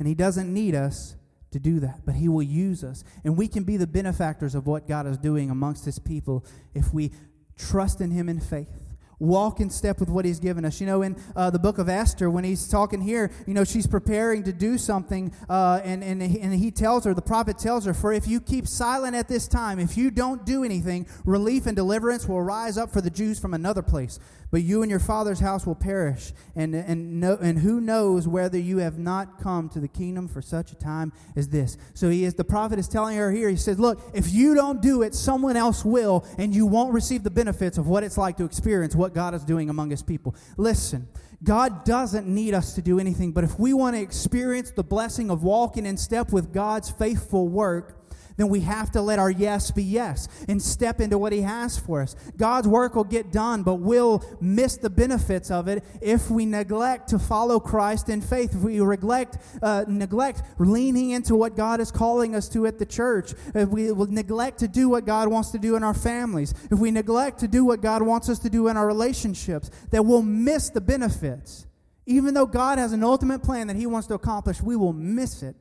And 0.00 0.08
He 0.08 0.14
doesn't 0.14 0.52
need 0.52 0.74
us 0.74 1.14
to 1.50 1.58
do 1.58 1.80
that, 1.80 2.00
but 2.04 2.14
He 2.14 2.28
will 2.28 2.42
use 2.42 2.84
us. 2.84 3.04
And 3.24 3.36
we 3.36 3.48
can 3.48 3.64
be 3.64 3.76
the 3.76 3.86
benefactors 3.86 4.54
of 4.54 4.66
what 4.66 4.86
God 4.88 5.06
is 5.06 5.18
doing 5.18 5.50
amongst 5.50 5.84
His 5.84 5.98
people 5.98 6.44
if 6.74 6.92
we 6.92 7.12
trust 7.56 8.00
in 8.00 8.10
Him 8.10 8.28
in 8.28 8.40
faith 8.40 8.87
walk 9.18 9.60
in 9.60 9.70
step 9.70 10.00
with 10.00 10.08
what 10.08 10.24
he's 10.24 10.38
given 10.38 10.64
us. 10.64 10.80
You 10.80 10.86
know, 10.86 11.02
in 11.02 11.16
uh, 11.34 11.50
the 11.50 11.58
book 11.58 11.78
of 11.78 11.88
Esther, 11.88 12.30
when 12.30 12.44
he's 12.44 12.68
talking 12.68 13.00
here, 13.00 13.30
you 13.46 13.54
know, 13.54 13.64
she's 13.64 13.86
preparing 13.86 14.44
to 14.44 14.52
do 14.52 14.78
something, 14.78 15.32
uh, 15.48 15.80
and, 15.84 16.02
and, 16.02 16.22
and 16.22 16.54
he 16.54 16.70
tells 16.70 17.04
her, 17.04 17.14
the 17.14 17.22
prophet 17.22 17.58
tells 17.58 17.84
her, 17.84 17.94
For 17.94 18.12
if 18.12 18.26
you 18.26 18.40
keep 18.40 18.66
silent 18.66 19.14
at 19.14 19.28
this 19.28 19.48
time, 19.48 19.78
if 19.78 19.96
you 19.96 20.10
don't 20.10 20.44
do 20.44 20.64
anything, 20.64 21.06
relief 21.24 21.66
and 21.66 21.76
deliverance 21.76 22.26
will 22.26 22.42
rise 22.42 22.78
up 22.78 22.90
for 22.92 23.00
the 23.00 23.10
Jews 23.10 23.38
from 23.38 23.54
another 23.54 23.82
place 23.82 24.18
but 24.50 24.62
you 24.62 24.82
and 24.82 24.90
your 24.90 25.00
father's 25.00 25.40
house 25.40 25.66
will 25.66 25.74
perish. 25.74 26.32
And, 26.56 26.74
and, 26.74 27.20
no, 27.20 27.36
and 27.36 27.58
who 27.58 27.80
knows 27.80 28.26
whether 28.26 28.58
you 28.58 28.78
have 28.78 28.98
not 28.98 29.40
come 29.40 29.68
to 29.70 29.80
the 29.80 29.88
kingdom 29.88 30.28
for 30.28 30.40
such 30.40 30.72
a 30.72 30.74
time 30.74 31.12
as 31.36 31.48
this? 31.48 31.76
So 31.94 32.08
he 32.08 32.24
is, 32.24 32.34
the 32.34 32.44
prophet 32.44 32.78
is 32.78 32.88
telling 32.88 33.16
her 33.16 33.30
here, 33.30 33.48
he 33.48 33.56
says, 33.56 33.78
Look, 33.78 34.00
if 34.14 34.32
you 34.32 34.54
don't 34.54 34.80
do 34.80 35.02
it, 35.02 35.14
someone 35.14 35.56
else 35.56 35.84
will, 35.84 36.26
and 36.38 36.54
you 36.54 36.66
won't 36.66 36.94
receive 36.94 37.22
the 37.22 37.30
benefits 37.30 37.78
of 37.78 37.88
what 37.88 38.02
it's 38.02 38.16
like 38.18 38.36
to 38.38 38.44
experience 38.44 38.94
what 38.94 39.07
God 39.14 39.34
is 39.34 39.44
doing 39.44 39.70
among 39.70 39.90
his 39.90 40.02
people. 40.02 40.34
Listen, 40.56 41.08
God 41.42 41.84
doesn't 41.84 42.26
need 42.26 42.54
us 42.54 42.74
to 42.74 42.82
do 42.82 42.98
anything, 42.98 43.32
but 43.32 43.44
if 43.44 43.58
we 43.58 43.72
want 43.72 43.96
to 43.96 44.02
experience 44.02 44.70
the 44.70 44.82
blessing 44.82 45.30
of 45.30 45.42
walking 45.42 45.86
in 45.86 45.96
step 45.96 46.32
with 46.32 46.52
God's 46.52 46.90
faithful 46.90 47.48
work, 47.48 47.97
then 48.38 48.48
we 48.48 48.60
have 48.60 48.92
to 48.92 49.02
let 49.02 49.18
our 49.18 49.30
yes 49.30 49.70
be 49.72 49.82
yes 49.82 50.28
and 50.48 50.62
step 50.62 51.00
into 51.00 51.18
what 51.18 51.32
He 51.32 51.42
has 51.42 51.76
for 51.76 52.00
us. 52.00 52.14
God's 52.36 52.68
work 52.68 52.94
will 52.94 53.04
get 53.04 53.32
done, 53.32 53.64
but 53.64 53.74
we'll 53.74 54.24
miss 54.40 54.76
the 54.76 54.88
benefits 54.88 55.50
of 55.50 55.68
it 55.68 55.84
if 56.00 56.30
we 56.30 56.46
neglect 56.46 57.08
to 57.08 57.18
follow 57.18 57.60
Christ 57.60 58.08
in 58.08 58.22
faith, 58.22 58.54
if 58.54 58.62
we 58.62 58.78
neglect, 58.78 59.38
uh, 59.60 59.84
neglect 59.88 60.42
leaning 60.58 61.10
into 61.10 61.34
what 61.34 61.56
God 61.56 61.80
is 61.80 61.90
calling 61.90 62.34
us 62.36 62.48
to 62.50 62.66
at 62.66 62.78
the 62.78 62.86
church, 62.86 63.34
if 63.54 63.68
we 63.68 63.92
neglect 63.92 64.60
to 64.60 64.68
do 64.68 64.88
what 64.88 65.04
God 65.04 65.28
wants 65.28 65.50
to 65.50 65.58
do 65.58 65.74
in 65.74 65.82
our 65.82 65.94
families, 65.94 66.54
if 66.70 66.78
we 66.78 66.92
neglect 66.92 67.40
to 67.40 67.48
do 67.48 67.64
what 67.64 67.80
God 67.80 68.02
wants 68.02 68.28
us 68.28 68.38
to 68.40 68.50
do 68.50 68.68
in 68.68 68.76
our 68.76 68.86
relationships, 68.86 69.68
that 69.90 70.04
we'll 70.04 70.22
miss 70.22 70.70
the 70.70 70.80
benefits. 70.80 71.66
Even 72.06 72.34
though 72.34 72.46
God 72.46 72.78
has 72.78 72.92
an 72.92 73.02
ultimate 73.02 73.42
plan 73.42 73.66
that 73.66 73.76
He 73.76 73.86
wants 73.86 74.06
to 74.06 74.14
accomplish, 74.14 74.62
we 74.62 74.76
will 74.76 74.92
miss 74.92 75.42
it 75.42 75.56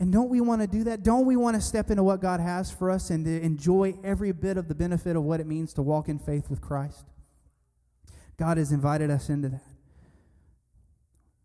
and 0.00 0.10
don't 0.10 0.30
we 0.30 0.40
want 0.40 0.62
to 0.62 0.66
do 0.66 0.82
that? 0.84 1.02
Don't 1.02 1.26
we 1.26 1.36
want 1.36 1.56
to 1.56 1.60
step 1.60 1.90
into 1.90 2.02
what 2.02 2.22
God 2.22 2.40
has 2.40 2.70
for 2.70 2.90
us 2.90 3.10
and 3.10 3.22
to 3.26 3.40
enjoy 3.42 3.94
every 4.02 4.32
bit 4.32 4.56
of 4.56 4.66
the 4.66 4.74
benefit 4.74 5.14
of 5.14 5.22
what 5.22 5.40
it 5.40 5.46
means 5.46 5.74
to 5.74 5.82
walk 5.82 6.08
in 6.08 6.18
faith 6.18 6.48
with 6.48 6.62
Christ? 6.62 7.04
God 8.38 8.56
has 8.56 8.72
invited 8.72 9.10
us 9.10 9.28
into 9.28 9.50
that. 9.50 9.62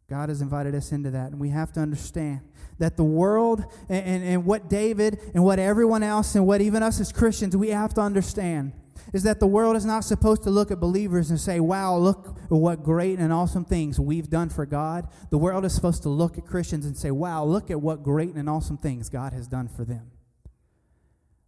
God 0.10 0.30
has 0.30 0.40
invited 0.40 0.74
us 0.74 0.94
into 0.94 1.12
that. 1.12 1.32
And 1.32 1.40
we 1.40 1.50
have 1.50 1.74
to 1.74 1.82
understand 1.82 2.42
that 2.80 2.96
the 2.96 3.04
world 3.04 3.66
and, 3.90 4.06
and, 4.06 4.24
and, 4.24 4.46
what 4.46 4.70
David 4.70 5.20
and 5.34 5.44
what 5.44 5.60
everyone 5.60 6.04
else 6.04 6.36
and 6.36 6.48
what 6.48 6.62
even 6.62 6.82
us 6.82 7.02
as 7.02 7.12
Christians, 7.12 7.58
we 7.58 7.70
have 7.70 7.94
to 7.96 8.02
understand 8.02 8.72
is 9.14 9.24
that 9.24 9.40
the 9.40 9.48
world 9.48 9.76
is 9.76 9.86
not 9.86 10.04
supposed 10.04 10.44
to 10.44 10.50
look 10.50 10.72
at 10.72 10.80
believers 10.80 11.30
and 11.30 11.40
say, 11.40 11.60
wow, 11.60 11.96
look 11.96 12.38
what 12.50 12.84
great 12.84 13.20
and 13.20 13.32
awesome 13.32 13.66
things 13.66 14.00
we've 14.00 14.30
done 14.30 14.50
for 14.50 14.66
God. 14.66 15.08
The 15.30 15.38
world 15.38 15.66
is 15.66 15.74
supposed 15.74 16.04
to 16.04 16.10
look 16.10 16.38
at 16.38 16.46
Christians 16.46 16.86
and 16.86 16.98
say, 16.98 17.12
wow, 17.12 17.44
look 17.44 17.72
at 17.72 17.82
what 17.82 18.04
great 18.04 18.36
and 18.36 18.50
awesome 18.50 18.78
things 18.78 19.10
God 19.10 19.34
has 19.34 19.48
done 19.48 19.68
for 19.68 19.86
them. 19.86 20.12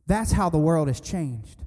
That's 0.06 0.32
how 0.32 0.50
the 0.50 0.58
world 0.58 0.88
has 0.88 1.02
changed 1.02 1.63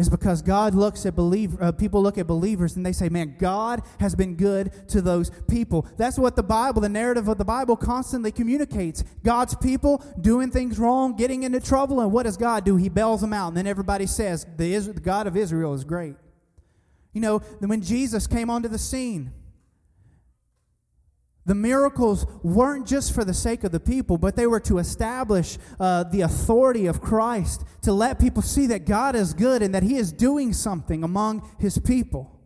is 0.00 0.08
because 0.08 0.42
God 0.42 0.74
looks 0.74 1.04
at 1.06 1.14
believer, 1.14 1.62
uh, 1.62 1.72
people 1.72 2.02
look 2.02 2.18
at 2.18 2.26
believers 2.26 2.76
and 2.76 2.84
they 2.84 2.92
say, 2.92 3.08
man, 3.08 3.36
God 3.38 3.82
has 4.00 4.14
been 4.14 4.34
good 4.34 4.88
to 4.88 5.02
those 5.02 5.30
people. 5.48 5.86
That's 5.96 6.18
what 6.18 6.36
the 6.36 6.42
Bible, 6.42 6.80
the 6.80 6.88
narrative 6.88 7.28
of 7.28 7.38
the 7.38 7.44
Bible 7.44 7.76
constantly 7.76 8.32
communicates. 8.32 9.04
God's 9.22 9.54
people 9.54 10.04
doing 10.20 10.50
things 10.50 10.78
wrong, 10.78 11.16
getting 11.16 11.42
into 11.42 11.60
trouble, 11.60 12.00
and 12.00 12.10
what 12.12 12.24
does 12.24 12.36
God 12.36 12.64
do? 12.64 12.76
He 12.76 12.88
bails 12.88 13.20
them 13.20 13.32
out. 13.32 13.48
And 13.48 13.56
then 13.56 13.66
everybody 13.66 14.06
says, 14.06 14.46
the, 14.56 14.78
the 14.78 15.00
God 15.00 15.26
of 15.26 15.36
Israel 15.36 15.74
is 15.74 15.84
great. 15.84 16.16
You 17.12 17.20
know, 17.20 17.38
when 17.58 17.82
Jesus 17.82 18.26
came 18.26 18.50
onto 18.50 18.68
the 18.68 18.78
scene, 18.78 19.32
the 21.46 21.54
miracles 21.54 22.26
weren't 22.42 22.86
just 22.86 23.14
for 23.14 23.24
the 23.24 23.32
sake 23.32 23.64
of 23.64 23.72
the 23.72 23.80
people, 23.80 24.18
but 24.18 24.36
they 24.36 24.46
were 24.46 24.60
to 24.60 24.78
establish 24.78 25.58
uh, 25.78 26.04
the 26.04 26.20
authority 26.20 26.86
of 26.86 27.00
Christ, 27.00 27.64
to 27.82 27.92
let 27.92 28.20
people 28.20 28.42
see 28.42 28.66
that 28.66 28.84
God 28.84 29.16
is 29.16 29.32
good 29.32 29.62
and 29.62 29.74
that 29.74 29.82
He 29.82 29.96
is 29.96 30.12
doing 30.12 30.52
something 30.52 31.02
among 31.02 31.48
His 31.58 31.78
people. 31.78 32.38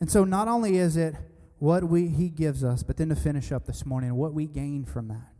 And 0.00 0.10
so, 0.10 0.22
not 0.24 0.48
only 0.48 0.76
is 0.76 0.96
it 0.96 1.14
what 1.58 1.82
we, 1.84 2.08
He 2.08 2.28
gives 2.28 2.62
us, 2.62 2.82
but 2.82 2.98
then 2.98 3.08
to 3.08 3.16
finish 3.16 3.50
up 3.50 3.66
this 3.66 3.86
morning, 3.86 4.14
what 4.14 4.34
we 4.34 4.46
gain 4.46 4.84
from 4.84 5.08
that. 5.08 5.32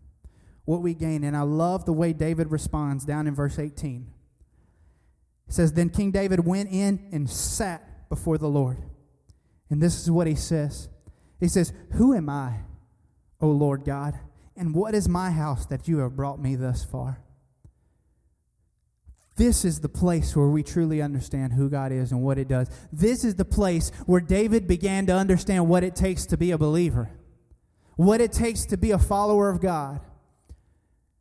What 0.65 0.83
we 0.83 0.95
gain. 0.95 1.23
And 1.23 1.37
I 1.37 1.43
love 1.43 1.85
the 1.85 1.93
way 1.93 2.13
David 2.13 2.51
responds 2.51 3.05
down 3.05 3.27
in 3.27 3.35
verse 3.35 3.59
18. 3.59 4.07
It 5.49 5.55
says, 5.55 5.75
Then 5.75 5.91
King 5.91 6.11
David 6.11 6.45
went 6.45 6.71
in 6.71 7.09
and 7.13 7.29
sat 7.29 8.09
before 8.09 8.39
the 8.39 8.49
Lord. 8.49 8.79
And 9.71 9.83
this 9.83 10.01
is 10.01 10.11
what 10.11 10.27
he 10.27 10.35
says 10.35 10.89
He 11.41 11.49
says, 11.49 11.73
Who 11.93 12.15
am 12.15 12.29
I, 12.29 12.61
O 13.41 13.49
Lord 13.49 13.85
God? 13.85 14.19
And 14.57 14.75
what 14.75 14.95
is 14.95 15.09
my 15.09 15.31
house 15.31 15.67
that 15.67 15.87
you 15.87 15.99
have 15.99 16.17
brought 16.17 16.41
me 16.41 16.57
thus 16.57 16.85
far? 16.85 17.23
This 19.37 19.65
is 19.65 19.79
the 19.79 19.89
place 19.89 20.35
where 20.35 20.49
we 20.49 20.65
truly 20.65 21.01
understand 21.01 21.53
who 21.53 21.71
God 21.71 21.93
is 21.93 22.11
and 22.11 22.23
what 22.23 22.39
it 22.39 22.49
does. 22.49 22.69
This 22.93 23.25
is 23.25 23.37
the 23.37 23.45
place 23.45 23.93
where 24.05 24.21
David 24.21 24.67
began 24.67 25.07
to 25.07 25.15
understand 25.15 25.69
what 25.69 25.85
it 25.85 25.95
takes 25.95 26.27
to 26.27 26.37
be 26.37 26.51
a 26.51 26.59
believer, 26.59 27.11
what 27.95 28.21
it 28.21 28.33
takes 28.33 28.65
to 28.67 28.77
be 28.77 28.91
a 28.91 28.99
follower 28.99 29.49
of 29.49 29.61
God 29.61 30.01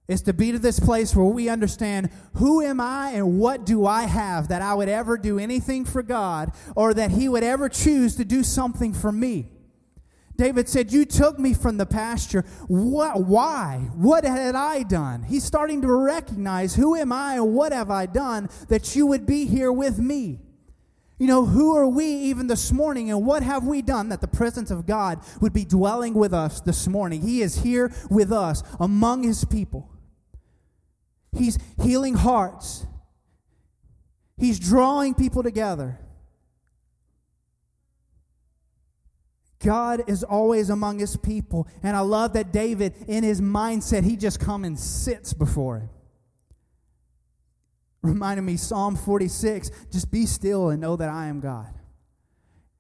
is 0.07 0.21
to 0.23 0.33
be 0.33 0.51
to 0.51 0.59
this 0.59 0.79
place 0.79 1.15
where 1.15 1.25
we 1.25 1.49
understand 1.49 2.09
who 2.35 2.61
am 2.61 2.79
I 2.79 3.11
and 3.11 3.39
what 3.39 3.65
do 3.65 3.85
I 3.85 4.03
have 4.03 4.47
that 4.47 4.61
I 4.61 4.73
would 4.73 4.89
ever 4.89 5.17
do 5.17 5.37
anything 5.37 5.83
for 5.85 6.01
God 6.01 6.51
or 6.75 6.93
that 6.93 7.11
He 7.11 7.27
would 7.27 7.43
ever 7.43 7.67
choose 7.67 8.15
to 8.15 8.25
do 8.25 8.43
something 8.43 8.93
for 8.93 9.11
me. 9.11 9.49
David 10.37 10.69
said, 10.69 10.93
You 10.93 11.03
took 11.03 11.39
me 11.39 11.53
from 11.53 11.77
the 11.77 11.85
pasture. 11.85 12.45
What, 12.67 13.25
why? 13.25 13.89
What 13.95 14.23
had 14.23 14.55
I 14.55 14.83
done? 14.83 15.23
He's 15.23 15.43
starting 15.43 15.81
to 15.81 15.91
recognize 15.91 16.75
who 16.75 16.95
am 16.95 17.11
I 17.11 17.35
and 17.35 17.53
what 17.53 17.73
have 17.73 17.89
I 17.89 18.05
done 18.05 18.49
that 18.69 18.95
you 18.95 19.07
would 19.07 19.25
be 19.25 19.45
here 19.45 19.71
with 19.71 19.99
me. 19.99 20.39
You 21.19 21.25
know, 21.25 21.45
who 21.47 21.75
are 21.75 21.87
we 21.87 22.05
even 22.05 22.45
this 22.45 22.71
morning 22.71 23.09
and 23.09 23.25
what 23.25 23.41
have 23.41 23.65
we 23.65 23.81
done 23.81 24.09
that 24.09 24.21
the 24.21 24.27
presence 24.27 24.69
of 24.69 24.85
God 24.85 25.19
would 25.41 25.51
be 25.51 25.65
dwelling 25.65 26.13
with 26.13 26.31
us 26.31 26.61
this 26.61 26.87
morning? 26.87 27.23
He 27.23 27.41
is 27.41 27.63
here 27.63 27.91
with 28.11 28.31
us 28.31 28.61
among 28.79 29.23
His 29.23 29.43
people. 29.43 29.89
He's 31.37 31.57
healing 31.81 32.15
hearts. 32.15 32.85
He's 34.37 34.59
drawing 34.59 35.15
people 35.15 35.43
together. 35.43 35.99
God 39.59 40.03
is 40.07 40.23
always 40.23 40.69
among 40.69 40.99
his 40.99 41.17
people. 41.17 41.67
And 41.81 41.97
I 41.97 42.01
love 42.01 42.33
that 42.33 42.51
David, 42.53 42.93
in 43.07 43.23
his 43.23 43.41
mindset, 43.41 44.03
he 44.03 44.15
just 44.15 44.39
comes 44.39 44.67
and 44.67 44.79
sits 44.79 45.33
before 45.33 45.79
him. 45.79 45.89
Reminding 48.03 48.45
me, 48.45 48.57
Psalm 48.57 48.95
46 48.95 49.71
just 49.91 50.11
be 50.11 50.25
still 50.25 50.69
and 50.69 50.79
know 50.79 50.95
that 50.95 51.09
I 51.09 51.27
am 51.27 51.39
God. 51.39 51.76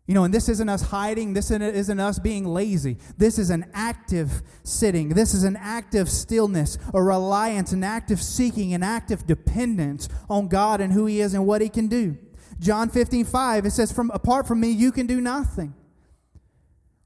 You 0.07 0.13
know, 0.13 0.23
and 0.23 0.33
this 0.33 0.47
isn't 0.47 0.69
us 0.69 0.83
hiding. 0.83 1.33
This 1.33 1.51
isn't 1.51 1.99
us 1.99 2.17
being 2.17 2.45
lazy. 2.45 2.97
This 3.17 3.37
is 3.37 3.49
an 3.49 3.69
active 3.73 4.41
sitting. 4.63 5.09
This 5.09 5.33
is 5.33 5.43
an 5.43 5.57
active 5.57 6.09
stillness, 6.09 6.77
a 6.93 7.03
reliance, 7.03 7.73
an 7.73 7.83
active 7.83 8.21
seeking, 8.21 8.73
an 8.73 8.83
active 8.83 9.27
dependence 9.27 10.07
on 10.29 10.47
God 10.47 10.79
and 10.79 10.93
who 10.93 11.07
He 11.07 11.19
is 11.19 11.33
and 11.33 11.45
what 11.45 11.61
He 11.61 11.67
can 11.67 11.87
do. 11.87 12.17
John 12.59 12.89
15, 12.89 13.25
5, 13.25 13.65
it 13.65 13.71
says, 13.71 13.91
from, 13.91 14.09
Apart 14.11 14.47
from 14.47 14.61
me, 14.61 14.71
you 14.71 14.93
can 14.93 15.07
do 15.07 15.19
nothing. 15.19 15.75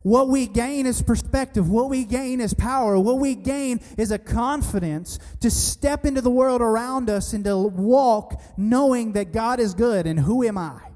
What 0.03 0.29
we 0.29 0.45
gain 0.45 0.85
is 0.85 1.01
perspective. 1.01 1.69
What 1.69 1.89
we 1.89 2.05
gain 2.05 2.39
is 2.39 2.53
power. 2.53 2.99
What 2.99 3.17
we 3.17 3.33
gain 3.33 3.79
is 3.97 4.11
a 4.11 4.17
confidence 4.19 5.17
to 5.41 5.49
step 5.49 6.05
into 6.05 6.21
the 6.21 6.29
world 6.29 6.61
around 6.61 7.09
us 7.09 7.33
and 7.33 7.43
to 7.45 7.57
walk 7.57 8.41
knowing 8.57 9.13
that 9.13 9.31
God 9.31 9.59
is 9.59 9.73
good 9.73 10.05
and 10.05 10.19
who 10.19 10.43
am 10.43 10.57
I? 10.57 10.90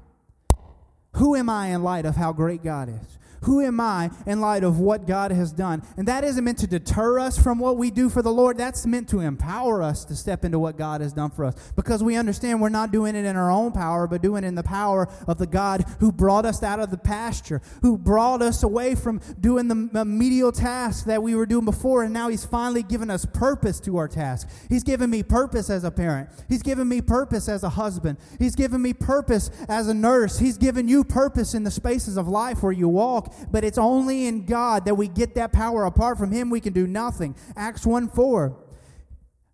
Who 1.16 1.34
am 1.34 1.48
I 1.48 1.68
in 1.68 1.82
light 1.82 2.04
of 2.04 2.16
how 2.16 2.32
great 2.32 2.62
God 2.62 2.88
is? 2.88 3.18
Who 3.42 3.60
am 3.60 3.80
I 3.80 4.10
in 4.26 4.40
light 4.40 4.64
of 4.64 4.78
what 4.78 5.06
God 5.06 5.30
has 5.30 5.52
done? 5.52 5.82
And 5.96 6.08
that 6.08 6.24
isn't 6.24 6.44
meant 6.44 6.58
to 6.58 6.66
deter 6.66 7.18
us 7.18 7.40
from 7.40 7.58
what 7.58 7.76
we 7.76 7.90
do 7.90 8.08
for 8.08 8.22
the 8.22 8.32
Lord. 8.32 8.58
That's 8.58 8.86
meant 8.86 9.08
to 9.10 9.20
empower 9.20 9.82
us 9.82 10.04
to 10.06 10.16
step 10.16 10.44
into 10.44 10.58
what 10.58 10.76
God 10.76 11.00
has 11.00 11.12
done 11.12 11.30
for 11.30 11.44
us. 11.44 11.54
Because 11.76 12.02
we 12.02 12.16
understand 12.16 12.60
we're 12.60 12.68
not 12.68 12.92
doing 12.92 13.14
it 13.14 13.24
in 13.24 13.36
our 13.36 13.50
own 13.50 13.72
power, 13.72 14.06
but 14.06 14.22
doing 14.22 14.44
it 14.44 14.46
in 14.46 14.54
the 14.54 14.62
power 14.62 15.08
of 15.26 15.38
the 15.38 15.46
God 15.46 15.84
who 16.00 16.10
brought 16.12 16.46
us 16.46 16.62
out 16.62 16.80
of 16.80 16.90
the 16.90 16.96
pasture, 16.96 17.60
who 17.82 17.98
brought 17.98 18.42
us 18.42 18.62
away 18.62 18.94
from 18.94 19.20
doing 19.40 19.68
the 19.68 20.04
medial 20.04 20.52
task 20.52 21.06
that 21.06 21.22
we 21.22 21.34
were 21.34 21.46
doing 21.46 21.64
before. 21.64 22.02
And 22.02 22.12
now 22.12 22.28
He's 22.28 22.44
finally 22.44 22.82
given 22.82 23.10
us 23.10 23.24
purpose 23.24 23.80
to 23.80 23.96
our 23.98 24.08
task. 24.08 24.48
He's 24.68 24.82
given 24.82 25.10
me 25.10 25.22
purpose 25.22 25.70
as 25.70 25.84
a 25.84 25.90
parent. 25.90 26.28
He's 26.48 26.62
given 26.62 26.88
me 26.88 27.00
purpose 27.00 27.48
as 27.48 27.62
a 27.62 27.70
husband. 27.70 28.18
He's 28.38 28.54
given 28.54 28.82
me 28.82 28.92
purpose 28.92 29.50
as 29.68 29.88
a 29.88 29.94
nurse. 29.94 30.38
He's 30.38 30.58
given 30.58 30.88
you 30.88 31.04
purpose 31.04 31.54
in 31.54 31.64
the 31.64 31.70
spaces 31.70 32.16
of 32.16 32.28
life 32.28 32.62
where 32.62 32.72
you 32.72 32.88
walk 32.88 33.25
but 33.50 33.64
it's 33.64 33.78
only 33.78 34.26
in 34.26 34.46
God 34.46 34.84
that 34.84 34.94
we 34.94 35.08
get 35.08 35.34
that 35.34 35.52
power. 35.52 35.84
Apart 35.84 36.18
from 36.18 36.32
Him, 36.32 36.50
we 36.50 36.60
can 36.60 36.72
do 36.72 36.86
nothing. 36.86 37.36
Acts 37.56 37.86
1 37.86 38.08
4. 38.08 38.56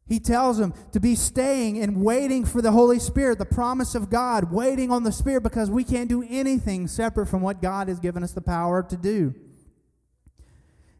He 0.06 0.20
tells 0.20 0.58
them 0.58 0.74
to 0.92 1.00
be 1.00 1.14
staying 1.14 1.78
and 1.78 2.04
waiting 2.04 2.44
for 2.44 2.60
the 2.60 2.72
Holy 2.72 2.98
Spirit, 2.98 3.38
the 3.38 3.46
promise 3.46 3.94
of 3.94 4.10
God, 4.10 4.52
waiting 4.52 4.90
on 4.90 5.04
the 5.04 5.12
Spirit 5.12 5.42
because 5.42 5.70
we 5.70 5.84
can't 5.84 6.08
do 6.08 6.22
anything 6.28 6.86
separate 6.86 7.28
from 7.28 7.40
what 7.40 7.62
God 7.62 7.88
has 7.88 7.98
given 7.98 8.22
us 8.22 8.32
the 8.32 8.42
power 8.42 8.82
to 8.82 8.96
do. 8.96 9.34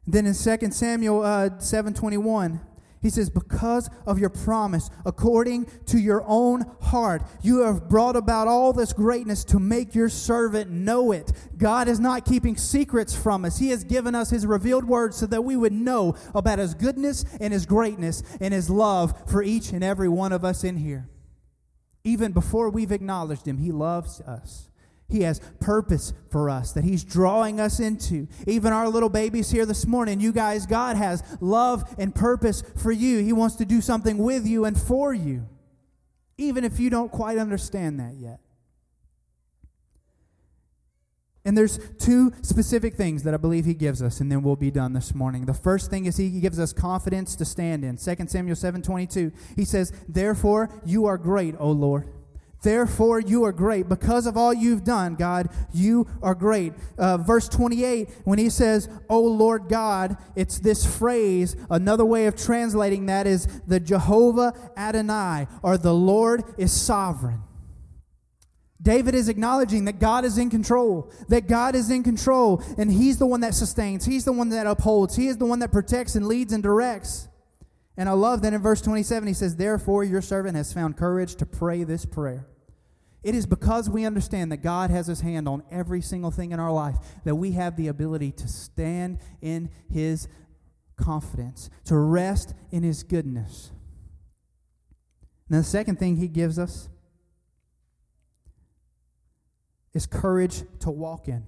Then 0.07 0.27
in 0.27 0.35
2 0.35 0.71
Samuel 0.71 1.23
uh, 1.23 1.51
7:21, 1.51 2.61
he 3.03 3.11
says, 3.11 3.29
Because 3.29 3.91
of 4.07 4.19
your 4.19 4.31
promise, 4.31 4.89
according 5.05 5.67
to 5.87 5.99
your 5.99 6.23
own 6.27 6.65
heart, 6.81 7.23
you 7.43 7.63
have 7.63 7.89
brought 7.89 8.15
about 8.15 8.47
all 8.47 8.73
this 8.73 8.93
greatness 8.93 9.45
to 9.47 9.59
make 9.59 9.95
your 9.95 10.09
servant 10.09 10.71
know 10.71 11.11
it. 11.11 11.33
God 11.57 11.89
is 11.89 11.99
not 11.99 12.25
keeping 12.25 12.57
secrets 12.57 13.15
from 13.15 13.45
us. 13.45 13.59
He 13.59 13.71
has 13.71 13.83
given 13.83 14.15
us 14.15 14.31
His 14.31 14.47
revealed 14.47 14.85
word 14.85 15.15
so 15.15 15.27
that 15.27 15.43
we 15.43 15.57
would 15.57 15.73
know 15.73 16.15
about 16.35 16.61
His 16.61 16.75
goodness 16.75 17.25
and 17.41 17.53
His 17.53 17.67
greatness 17.67 18.23
and 18.41 18.55
His 18.55 18.71
love 18.71 19.29
for 19.29 19.43
each 19.43 19.73
and 19.73 19.83
every 19.83 20.09
one 20.09 20.33
of 20.33 20.45
us 20.45 20.63
in 20.63 20.77
here. 20.77 21.09
Even 22.05 22.33
before 22.33 22.71
we've 22.71 22.93
acknowledged 22.93 23.47
Him, 23.47 23.59
He 23.59 23.73
loves 23.73 24.21
us. 24.21 24.69
He 25.13 25.23
has 25.23 25.41
purpose 25.61 26.15
for 26.31 26.49
us 26.49 26.73
that 26.73 26.85
He's 26.85 27.05
drawing 27.05 27.61
us 27.61 27.79
into. 27.79 28.27
Even 28.47 28.73
our 28.73 28.89
little 28.89 29.11
babies 29.11 29.51
here 29.51 29.67
this 29.67 29.87
morning, 29.87 30.21
you 30.21 30.33
guys, 30.33 30.65
God 30.67 30.97
has 30.97 31.23
love 31.41 31.85
and 31.99 32.15
purpose 32.15 32.63
for 32.77 32.91
you. 32.91 33.19
He 33.19 33.33
wants 33.33 33.57
to 33.57 33.67
do 33.67 33.83
something 33.83 34.17
with 34.17 34.47
you 34.47 34.65
and 34.65 34.81
for 34.81 35.13
you, 35.13 35.47
even 36.39 36.65
if 36.65 36.81
you 36.81 36.89
don't 36.89 37.13
quite 37.13 37.37
understand 37.37 38.01
that 38.01 38.15
yet. 38.19 38.41
And 41.45 41.59
there's 41.59 41.79
two 41.99 42.33
specific 42.43 42.95
things 42.95 43.25
that 43.25 43.35
I 43.35 43.37
believe 43.37 43.65
he 43.65 43.75
gives 43.75 44.01
us, 44.01 44.21
and 44.21 44.31
then 44.31 44.43
we'll 44.43 44.57
be 44.57 44.71
done 44.71 44.93
this 44.93 45.15
morning. 45.15 45.45
The 45.45 45.53
first 45.53 45.91
thing 45.91 46.07
is 46.07 46.17
he 46.17 46.41
gives 46.41 46.59
us 46.59 46.73
confidence 46.73 47.37
to 47.37 47.45
stand 47.45 47.85
in. 47.85 47.99
2 47.99 48.31
Samuel 48.31 48.57
7:22. 48.57 49.33
He 49.57 49.65
says, 49.65 49.93
"Therefore 50.09 50.71
you 50.87 51.05
are 51.05 51.19
great, 51.19 51.55
O 51.59 51.71
Lord." 51.71 52.09
Therefore, 52.63 53.19
you 53.21 53.45
are 53.45 53.53
great. 53.53 53.89
Because 53.89 54.27
of 54.27 54.37
all 54.37 54.55
you've 54.55 54.85
done, 54.85 55.17
God, 55.17 55.49
you 55.73 56.07
are 56.23 56.35
great. 56.35 56.73
Uh, 56.97 57.17
verse 57.17 57.49
28, 57.49 58.09
when 58.25 58.39
he 58.39 58.49
says, 58.49 58.89
Oh 59.09 59.23
Lord 59.23 59.69
God, 59.69 60.17
it's 60.37 60.61
this 60.61 60.87
phrase. 60.87 61.57
Another 61.71 62.05
way 62.05 62.27
of 62.27 62.37
translating 62.37 63.07
that 63.07 63.27
is 63.27 63.47
the 63.67 63.81
Jehovah 63.81 64.55
Adonai, 64.77 65.49
or 65.63 65.77
the 65.77 65.95
Lord 65.95 66.45
is 66.57 66.73
sovereign. 66.73 67.43
David 68.81 69.15
is 69.15 69.29
acknowledging 69.29 69.85
that 69.85 70.01
God 70.01 70.25
is 70.25 70.39
in 70.39 70.51
control, 70.51 71.13
that 71.29 71.47
God 71.47 71.77
is 71.77 71.91
in 71.91 72.03
control, 72.03 72.63
and 72.77 72.91
He's 72.91 73.19
the 73.19 73.27
one 73.27 73.41
that 73.41 73.55
sustains, 73.55 74.05
He's 74.05 74.25
the 74.25 74.33
one 74.33 74.49
that 74.49 74.67
upholds, 74.67 75.15
He 75.15 75.29
is 75.29 75.39
the 75.39 75.47
one 75.47 75.61
that 75.61 75.71
protects 75.71 76.17
and 76.17 76.27
leads 76.27 76.53
and 76.53 76.63
directs. 76.63 77.29
And 77.97 78.09
I 78.09 78.13
love 78.13 78.43
that 78.43 78.53
in 78.53 78.61
verse 78.61 78.81
27, 78.81 79.29
He 79.29 79.35
says, 79.35 79.55
Therefore, 79.55 80.03
your 80.03 80.23
servant 80.23 80.57
has 80.57 80.73
found 80.73 80.97
courage 80.97 81.37
to 81.37 81.47
pray 81.47 81.85
this 81.85 82.05
prayer. 82.05 82.49
It 83.23 83.35
is 83.35 83.47
because 83.47 83.89
we 83.89 84.05
understand 84.05 84.51
that 84.51 84.59
God 84.59 84.91
has 84.91 85.07
His 85.07 85.21
hand 85.21 85.49
on 85.49 85.63
every 85.71 86.01
single 86.01 86.31
thing 86.31 86.53
in 86.53 86.59
our 86.59 86.73
life 86.73 86.97
that 87.25 87.37
we 87.37 87.53
have 87.53 87.77
the 87.77 87.89
ability 87.89 88.33
to 88.33 88.49
stand 88.49 89.19
in 89.41 89.71
His 89.89 90.27
confidence, 90.97 91.71
to 91.85 91.97
rest 91.97 92.55
in 92.71 92.83
His 92.83 93.03
goodness. 93.03 93.71
And 95.49 95.59
the 95.59 95.65
second 95.65 95.99
thing 95.99 96.17
He 96.17 96.29
gives 96.29 96.59
us 96.59 96.89
is 99.95 100.07
courage 100.07 100.63
to 100.81 100.91
walk 100.91 101.29
in 101.29 101.45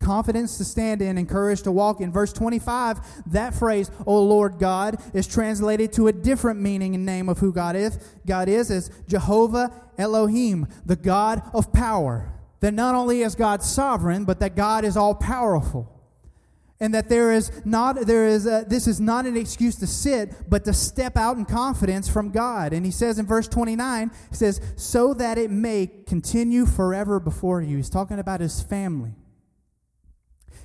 confidence 0.00 0.56
to 0.58 0.64
stand 0.64 1.02
in 1.02 1.18
and 1.18 1.28
courage 1.28 1.62
to 1.62 1.72
walk 1.72 2.00
in. 2.00 2.10
Verse 2.10 2.32
25, 2.32 3.00
that 3.32 3.54
phrase, 3.54 3.90
O 4.06 4.22
Lord 4.22 4.58
God, 4.58 5.00
is 5.14 5.26
translated 5.26 5.92
to 5.92 6.08
a 6.08 6.12
different 6.12 6.60
meaning 6.60 6.94
and 6.94 7.06
name 7.06 7.28
of 7.28 7.38
who 7.38 7.52
God 7.52 7.76
is. 7.76 7.98
God 8.26 8.48
is 8.48 8.70
as 8.70 8.90
Jehovah 9.06 9.70
Elohim, 9.98 10.66
the 10.84 10.96
God 10.96 11.42
of 11.52 11.72
power. 11.72 12.32
That 12.60 12.72
not 12.72 12.94
only 12.94 13.22
is 13.22 13.34
God 13.34 13.62
sovereign, 13.62 14.24
but 14.24 14.40
that 14.40 14.56
God 14.56 14.84
is 14.84 14.96
all 14.96 15.14
powerful. 15.14 15.96
And 16.82 16.94
that 16.94 17.10
there 17.10 17.30
is 17.30 17.52
not, 17.66 18.06
there 18.06 18.26
is, 18.26 18.46
a, 18.46 18.64
this 18.66 18.86
is 18.86 19.00
not 19.00 19.26
an 19.26 19.36
excuse 19.36 19.76
to 19.76 19.86
sit, 19.86 20.34
but 20.48 20.64
to 20.64 20.72
step 20.72 21.14
out 21.18 21.36
in 21.36 21.44
confidence 21.44 22.08
from 22.08 22.30
God. 22.30 22.72
And 22.72 22.86
he 22.86 22.90
says 22.90 23.18
in 23.18 23.26
verse 23.26 23.48
29, 23.48 24.10
he 24.30 24.34
says, 24.34 24.62
so 24.76 25.12
that 25.12 25.36
it 25.36 25.50
may 25.50 25.90
continue 26.06 26.64
forever 26.64 27.20
before 27.20 27.60
you. 27.60 27.76
He's 27.76 27.90
talking 27.90 28.18
about 28.18 28.40
his 28.40 28.62
family. 28.62 29.12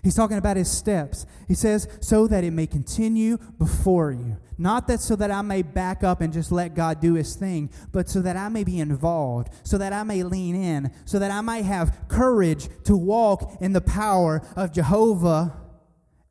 He's 0.05 0.13
talking 0.13 0.37
about 0.37 0.55
his 0.55 0.69
steps. 0.69 1.25
He 1.47 1.55
says, 1.55 1.87
so 1.99 2.27
that 2.27 2.43
it 2.43 2.51
may 2.51 2.67
continue 2.67 3.39
before 3.57 4.11
you. 4.11 4.37
Not 4.55 4.87
that 4.87 5.01
so 5.01 5.15
that 5.15 5.31
I 5.31 5.41
may 5.41 5.63
back 5.63 6.03
up 6.03 6.21
and 6.21 6.31
just 6.31 6.51
let 6.51 6.75
God 6.75 7.01
do 7.01 7.15
his 7.15 7.33
thing, 7.35 7.71
but 7.91 8.07
so 8.07 8.21
that 8.21 8.37
I 8.37 8.49
may 8.49 8.63
be 8.63 8.79
involved, 8.79 9.49
so 9.63 9.79
that 9.79 9.93
I 9.93 10.03
may 10.03 10.21
lean 10.21 10.55
in, 10.55 10.91
so 11.05 11.17
that 11.17 11.31
I 11.31 11.41
might 11.41 11.65
have 11.65 12.07
courage 12.07 12.69
to 12.83 12.95
walk 12.95 13.57
in 13.59 13.73
the 13.73 13.81
power 13.81 14.43
of 14.55 14.71
Jehovah 14.71 15.59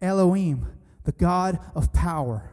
Elohim, 0.00 0.68
the 1.02 1.10
God 1.10 1.58
of 1.74 1.92
power. 1.92 2.52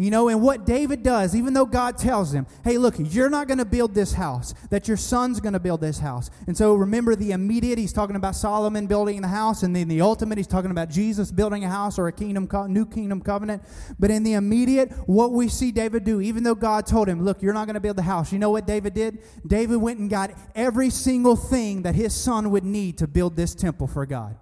You 0.00 0.10
know, 0.10 0.28
and 0.28 0.40
what 0.40 0.64
David 0.64 1.02
does, 1.02 1.36
even 1.36 1.52
though 1.52 1.66
God 1.66 1.98
tells 1.98 2.32
him, 2.32 2.46
hey, 2.64 2.78
look, 2.78 2.94
you're 2.96 3.28
not 3.28 3.48
going 3.48 3.58
to 3.58 3.66
build 3.66 3.94
this 3.94 4.14
house, 4.14 4.54
that 4.70 4.88
your 4.88 4.96
son's 4.96 5.40
going 5.40 5.52
to 5.52 5.60
build 5.60 5.82
this 5.82 5.98
house. 5.98 6.30
And 6.46 6.56
so 6.56 6.74
remember 6.74 7.14
the 7.14 7.32
immediate, 7.32 7.76
he's 7.76 7.92
talking 7.92 8.16
about 8.16 8.34
Solomon 8.34 8.86
building 8.86 9.20
the 9.20 9.28
house, 9.28 9.62
and 9.62 9.76
then 9.76 9.88
the 9.88 10.00
ultimate, 10.00 10.38
he's 10.38 10.46
talking 10.46 10.70
about 10.70 10.88
Jesus 10.88 11.30
building 11.30 11.66
a 11.66 11.68
house 11.68 11.98
or 11.98 12.08
a 12.08 12.12
kingdom, 12.12 12.48
new 12.72 12.86
kingdom 12.86 13.20
covenant. 13.20 13.62
But 13.98 14.10
in 14.10 14.22
the 14.22 14.32
immediate, 14.32 14.90
what 15.06 15.32
we 15.32 15.48
see 15.48 15.70
David 15.70 16.04
do, 16.04 16.22
even 16.22 16.44
though 16.44 16.54
God 16.54 16.86
told 16.86 17.06
him, 17.06 17.22
look, 17.22 17.42
you're 17.42 17.52
not 17.52 17.66
going 17.66 17.74
to 17.74 17.80
build 17.80 17.96
the 17.96 18.02
house, 18.02 18.32
you 18.32 18.38
know 18.38 18.50
what 18.50 18.66
David 18.66 18.94
did? 18.94 19.18
David 19.46 19.76
went 19.76 19.98
and 19.98 20.08
got 20.08 20.30
every 20.54 20.88
single 20.88 21.36
thing 21.36 21.82
that 21.82 21.94
his 21.94 22.14
son 22.14 22.50
would 22.52 22.64
need 22.64 22.96
to 22.96 23.06
build 23.06 23.36
this 23.36 23.54
temple 23.54 23.86
for 23.86 24.06
God. 24.06 24.34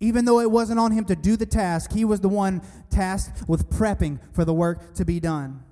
Even 0.00 0.24
though 0.24 0.40
it 0.40 0.50
wasn't 0.50 0.80
on 0.80 0.92
him 0.92 1.04
to 1.04 1.14
do 1.14 1.36
the 1.36 1.46
task, 1.46 1.92
he 1.92 2.04
was 2.04 2.20
the 2.20 2.28
one 2.28 2.62
tasked 2.90 3.46
with 3.48 3.68
prepping 3.68 4.18
for 4.32 4.44
the 4.44 4.54
work 4.54 4.94
to 4.94 5.04
be 5.04 5.20
done. 5.20 5.62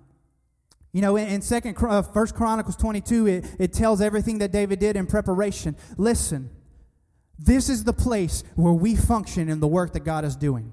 You 0.92 1.02
know, 1.02 1.16
in, 1.16 1.42
second, 1.42 1.76
uh, 1.80 2.02
First 2.02 2.34
Chronicles 2.34 2.76
22, 2.76 3.26
it, 3.26 3.44
it 3.58 3.72
tells 3.72 4.00
everything 4.00 4.38
that 4.38 4.52
David 4.52 4.78
did 4.78 4.96
in 4.96 5.06
preparation. 5.06 5.76
Listen, 5.96 6.50
this 7.38 7.68
is 7.68 7.84
the 7.84 7.92
place 7.92 8.42
where 8.56 8.72
we 8.72 8.96
function 8.96 9.48
in 9.48 9.60
the 9.60 9.68
work 9.68 9.92
that 9.92 10.00
God 10.00 10.24
is 10.24 10.34
doing. 10.36 10.72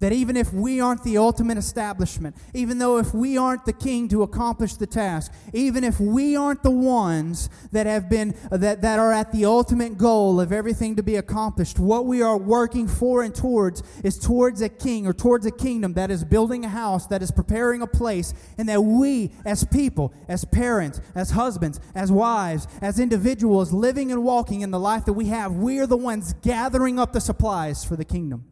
That 0.00 0.12
even 0.12 0.36
if 0.36 0.52
we 0.52 0.80
aren't 0.80 1.02
the 1.02 1.18
ultimate 1.18 1.58
establishment, 1.58 2.36
even 2.54 2.78
though 2.78 2.98
if 2.98 3.12
we 3.12 3.36
aren't 3.36 3.64
the 3.64 3.72
king 3.72 4.08
to 4.08 4.22
accomplish 4.22 4.74
the 4.74 4.86
task, 4.86 5.32
even 5.52 5.82
if 5.82 5.98
we 5.98 6.36
aren't 6.36 6.62
the 6.62 6.70
ones 6.70 7.50
that 7.72 7.86
have 7.86 8.08
been 8.08 8.36
that, 8.52 8.80
that 8.82 9.00
are 9.00 9.12
at 9.12 9.32
the 9.32 9.44
ultimate 9.44 9.98
goal 9.98 10.40
of 10.40 10.52
everything 10.52 10.94
to 10.96 11.02
be 11.02 11.16
accomplished, 11.16 11.80
what 11.80 12.06
we 12.06 12.22
are 12.22 12.38
working 12.38 12.86
for 12.86 13.24
and 13.24 13.34
towards 13.34 13.82
is 14.04 14.16
towards 14.18 14.62
a 14.62 14.68
king 14.68 15.04
or 15.04 15.12
towards 15.12 15.46
a 15.46 15.50
kingdom 15.50 15.94
that 15.94 16.12
is 16.12 16.24
building 16.24 16.64
a 16.64 16.68
house, 16.68 17.08
that 17.08 17.20
is 17.20 17.32
preparing 17.32 17.82
a 17.82 17.86
place, 17.86 18.34
and 18.56 18.68
that 18.68 18.80
we 18.80 19.32
as 19.44 19.64
people, 19.64 20.14
as 20.28 20.44
parents, 20.44 21.00
as 21.16 21.32
husbands, 21.32 21.80
as 21.96 22.12
wives, 22.12 22.68
as 22.80 23.00
individuals 23.00 23.72
living 23.72 24.12
and 24.12 24.22
walking 24.22 24.60
in 24.60 24.70
the 24.70 24.78
life 24.78 25.04
that 25.06 25.14
we 25.14 25.26
have, 25.26 25.56
we 25.56 25.80
are 25.80 25.86
the 25.88 25.96
ones 25.96 26.34
gathering 26.42 27.00
up 27.00 27.12
the 27.12 27.20
supplies 27.20 27.84
for 27.84 27.96
the 27.96 28.04
kingdom. 28.04 28.44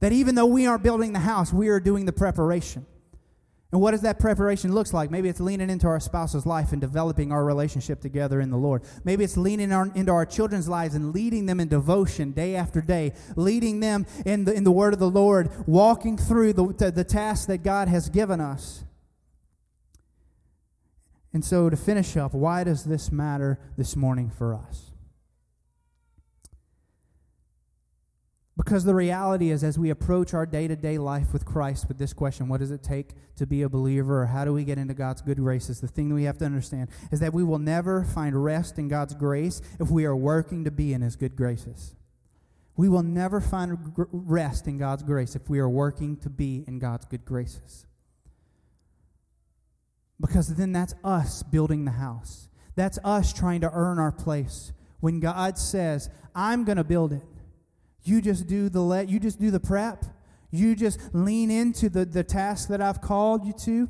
That 0.00 0.12
even 0.12 0.34
though 0.34 0.46
we 0.46 0.66
aren't 0.66 0.82
building 0.82 1.12
the 1.12 1.20
house, 1.20 1.52
we 1.52 1.68
are 1.68 1.80
doing 1.80 2.06
the 2.06 2.12
preparation. 2.12 2.86
And 3.72 3.80
what 3.80 3.90
does 3.90 4.02
that 4.02 4.20
preparation 4.20 4.72
looks 4.72 4.94
like? 4.94 5.10
Maybe 5.10 5.28
it's 5.28 5.40
leaning 5.40 5.70
into 5.70 5.88
our 5.88 5.98
spouse's 5.98 6.46
life 6.46 6.72
and 6.72 6.80
developing 6.80 7.32
our 7.32 7.44
relationship 7.44 8.00
together 8.00 8.40
in 8.40 8.50
the 8.50 8.56
Lord. 8.56 8.82
Maybe 9.04 9.24
it's 9.24 9.36
leaning 9.36 9.72
our, 9.72 9.90
into 9.94 10.12
our 10.12 10.24
children's 10.24 10.68
lives 10.68 10.94
and 10.94 11.12
leading 11.12 11.46
them 11.46 11.58
in 11.58 11.68
devotion 11.68 12.30
day 12.30 12.54
after 12.54 12.80
day, 12.80 13.12
leading 13.34 13.80
them 13.80 14.06
in 14.24 14.44
the, 14.44 14.54
in 14.54 14.64
the 14.64 14.70
word 14.70 14.92
of 14.92 15.00
the 15.00 15.10
Lord, 15.10 15.50
walking 15.66 16.16
through 16.16 16.52
the, 16.52 16.72
the, 16.72 16.90
the 16.92 17.04
tasks 17.04 17.46
that 17.46 17.64
God 17.64 17.88
has 17.88 18.08
given 18.08 18.40
us. 18.40 18.84
And 21.32 21.44
so, 21.44 21.68
to 21.68 21.76
finish 21.76 22.16
up, 22.16 22.32
why 22.32 22.64
does 22.64 22.84
this 22.84 23.12
matter 23.12 23.58
this 23.76 23.94
morning 23.94 24.30
for 24.30 24.54
us? 24.54 24.85
Because 28.56 28.84
the 28.84 28.94
reality 28.94 29.50
is, 29.50 29.62
as 29.62 29.78
we 29.78 29.90
approach 29.90 30.32
our 30.32 30.46
day 30.46 30.66
to 30.66 30.76
day 30.76 30.96
life 30.96 31.32
with 31.34 31.44
Christ 31.44 31.88
with 31.88 31.98
this 31.98 32.14
question, 32.14 32.48
what 32.48 32.60
does 32.60 32.70
it 32.70 32.82
take 32.82 33.10
to 33.36 33.46
be 33.46 33.62
a 33.62 33.68
believer, 33.68 34.22
or 34.22 34.26
how 34.26 34.46
do 34.46 34.52
we 34.54 34.64
get 34.64 34.78
into 34.78 34.94
God's 34.94 35.20
good 35.20 35.36
graces? 35.36 35.80
The 35.80 35.88
thing 35.88 36.08
that 36.08 36.14
we 36.14 36.24
have 36.24 36.38
to 36.38 36.46
understand 36.46 36.88
is 37.12 37.20
that 37.20 37.34
we 37.34 37.44
will 37.44 37.58
never 37.58 38.02
find 38.02 38.42
rest 38.42 38.78
in 38.78 38.88
God's 38.88 39.14
grace 39.14 39.60
if 39.78 39.90
we 39.90 40.06
are 40.06 40.16
working 40.16 40.64
to 40.64 40.70
be 40.70 40.94
in 40.94 41.02
His 41.02 41.16
good 41.16 41.36
graces. 41.36 41.94
We 42.76 42.88
will 42.88 43.02
never 43.02 43.42
find 43.42 43.78
rest 44.10 44.66
in 44.66 44.78
God's 44.78 45.02
grace 45.02 45.36
if 45.36 45.50
we 45.50 45.58
are 45.58 45.68
working 45.68 46.16
to 46.18 46.30
be 46.30 46.64
in 46.66 46.78
God's 46.78 47.04
good 47.04 47.26
graces. 47.26 47.86
Because 50.18 50.54
then 50.54 50.72
that's 50.72 50.94
us 51.04 51.42
building 51.42 51.84
the 51.84 51.92
house, 51.92 52.48
that's 52.74 52.98
us 53.04 53.34
trying 53.34 53.60
to 53.60 53.70
earn 53.70 53.98
our 53.98 54.12
place. 54.12 54.72
When 55.00 55.20
God 55.20 55.58
says, 55.58 56.08
I'm 56.34 56.64
going 56.64 56.78
to 56.78 56.84
build 56.84 57.12
it. 57.12 57.22
You 58.06 58.20
just 58.20 58.46
do 58.46 58.68
the 58.68 58.80
let 58.80 59.08
you 59.08 59.18
just 59.18 59.40
do 59.40 59.50
the 59.50 59.60
prep. 59.60 60.04
You 60.50 60.76
just 60.76 61.00
lean 61.12 61.50
into 61.50 61.88
the, 61.88 62.04
the 62.04 62.22
task 62.22 62.68
that 62.68 62.80
I've 62.80 63.00
called 63.00 63.44
you 63.44 63.52
to. 63.64 63.88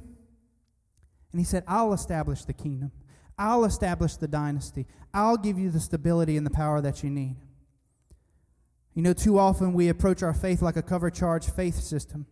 And 1.33 1.41
he 1.41 1.45
said, 1.45 1.65
I'll 1.69 1.93
establish 1.93 2.45
the 2.45 2.55
kingdom. 2.55 2.93
I'll 3.39 3.65
establish 3.65 4.17
the 4.17 4.27
dynasty. 4.27 4.87
I'll 5.13 5.37
give 5.37 5.59
you 5.59 5.71
the 5.71 5.81
stability 5.81 6.37
and 6.39 6.47
the 6.47 6.51
power 6.51 6.81
that 6.81 7.03
you 7.03 7.11
need. 7.11 7.37
You 8.95 9.03
know, 9.03 9.13
too 9.13 9.39
often 9.39 9.75
we 9.75 9.91
approach 9.91 10.23
our 10.23 10.33
faith 10.33 10.63
like 10.63 10.77
a 10.77 10.83
cover 10.83 11.11
charge 11.11 11.51
faith 11.51 11.75
system, 11.75 12.25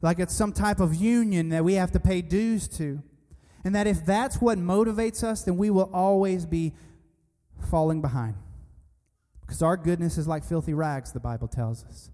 like 0.00 0.18
it's 0.18 0.34
some 0.34 0.52
type 0.52 0.80
of 0.80 0.94
union 0.94 1.50
that 1.50 1.62
we 1.62 1.74
have 1.74 1.92
to 1.92 2.00
pay 2.00 2.22
dues 2.22 2.66
to. 2.78 3.02
And 3.64 3.74
that 3.74 3.86
if 3.86 4.06
that's 4.06 4.40
what 4.40 4.56
motivates 4.56 5.22
us, 5.22 5.42
then 5.42 5.58
we 5.58 5.68
will 5.68 5.90
always 5.92 6.46
be 6.46 6.74
falling 7.70 8.00
behind. 8.00 8.36
Because 9.48 9.62
our 9.62 9.78
goodness 9.78 10.18
is 10.18 10.28
like 10.28 10.44
filthy 10.44 10.74
rags, 10.74 11.12
the 11.12 11.20
Bible 11.20 11.48
tells 11.48 11.82
us. 11.84 12.10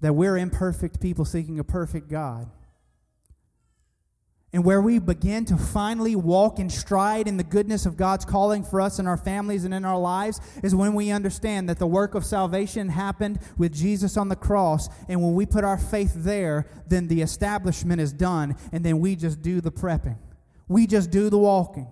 That 0.00 0.14
we're 0.14 0.38
imperfect 0.38 0.98
people 0.98 1.26
seeking 1.26 1.58
a 1.58 1.64
perfect 1.64 2.08
God. 2.08 2.50
And 4.50 4.64
where 4.64 4.80
we 4.80 4.98
begin 4.98 5.44
to 5.46 5.58
finally 5.58 6.16
walk 6.16 6.58
in 6.58 6.70
stride 6.70 7.28
in 7.28 7.36
the 7.36 7.44
goodness 7.44 7.84
of 7.84 7.98
God's 7.98 8.24
calling 8.24 8.64
for 8.64 8.80
us 8.80 8.98
in 8.98 9.06
our 9.06 9.18
families 9.18 9.64
and 9.64 9.74
in 9.74 9.84
our 9.84 9.98
lives 9.98 10.40
is 10.62 10.74
when 10.74 10.94
we 10.94 11.10
understand 11.10 11.68
that 11.68 11.78
the 11.78 11.86
work 11.86 12.14
of 12.14 12.24
salvation 12.24 12.88
happened 12.88 13.38
with 13.58 13.74
Jesus 13.74 14.16
on 14.16 14.30
the 14.30 14.36
cross. 14.36 14.88
And 15.08 15.22
when 15.22 15.34
we 15.34 15.44
put 15.44 15.64
our 15.64 15.78
faith 15.78 16.14
there, 16.16 16.66
then 16.88 17.08
the 17.08 17.20
establishment 17.20 18.00
is 18.00 18.12
done. 18.12 18.56
And 18.72 18.82
then 18.82 19.00
we 19.00 19.16
just 19.16 19.42
do 19.42 19.60
the 19.60 19.72
prepping, 19.72 20.16
we 20.66 20.86
just 20.86 21.10
do 21.10 21.28
the 21.28 21.38
walking. 21.38 21.88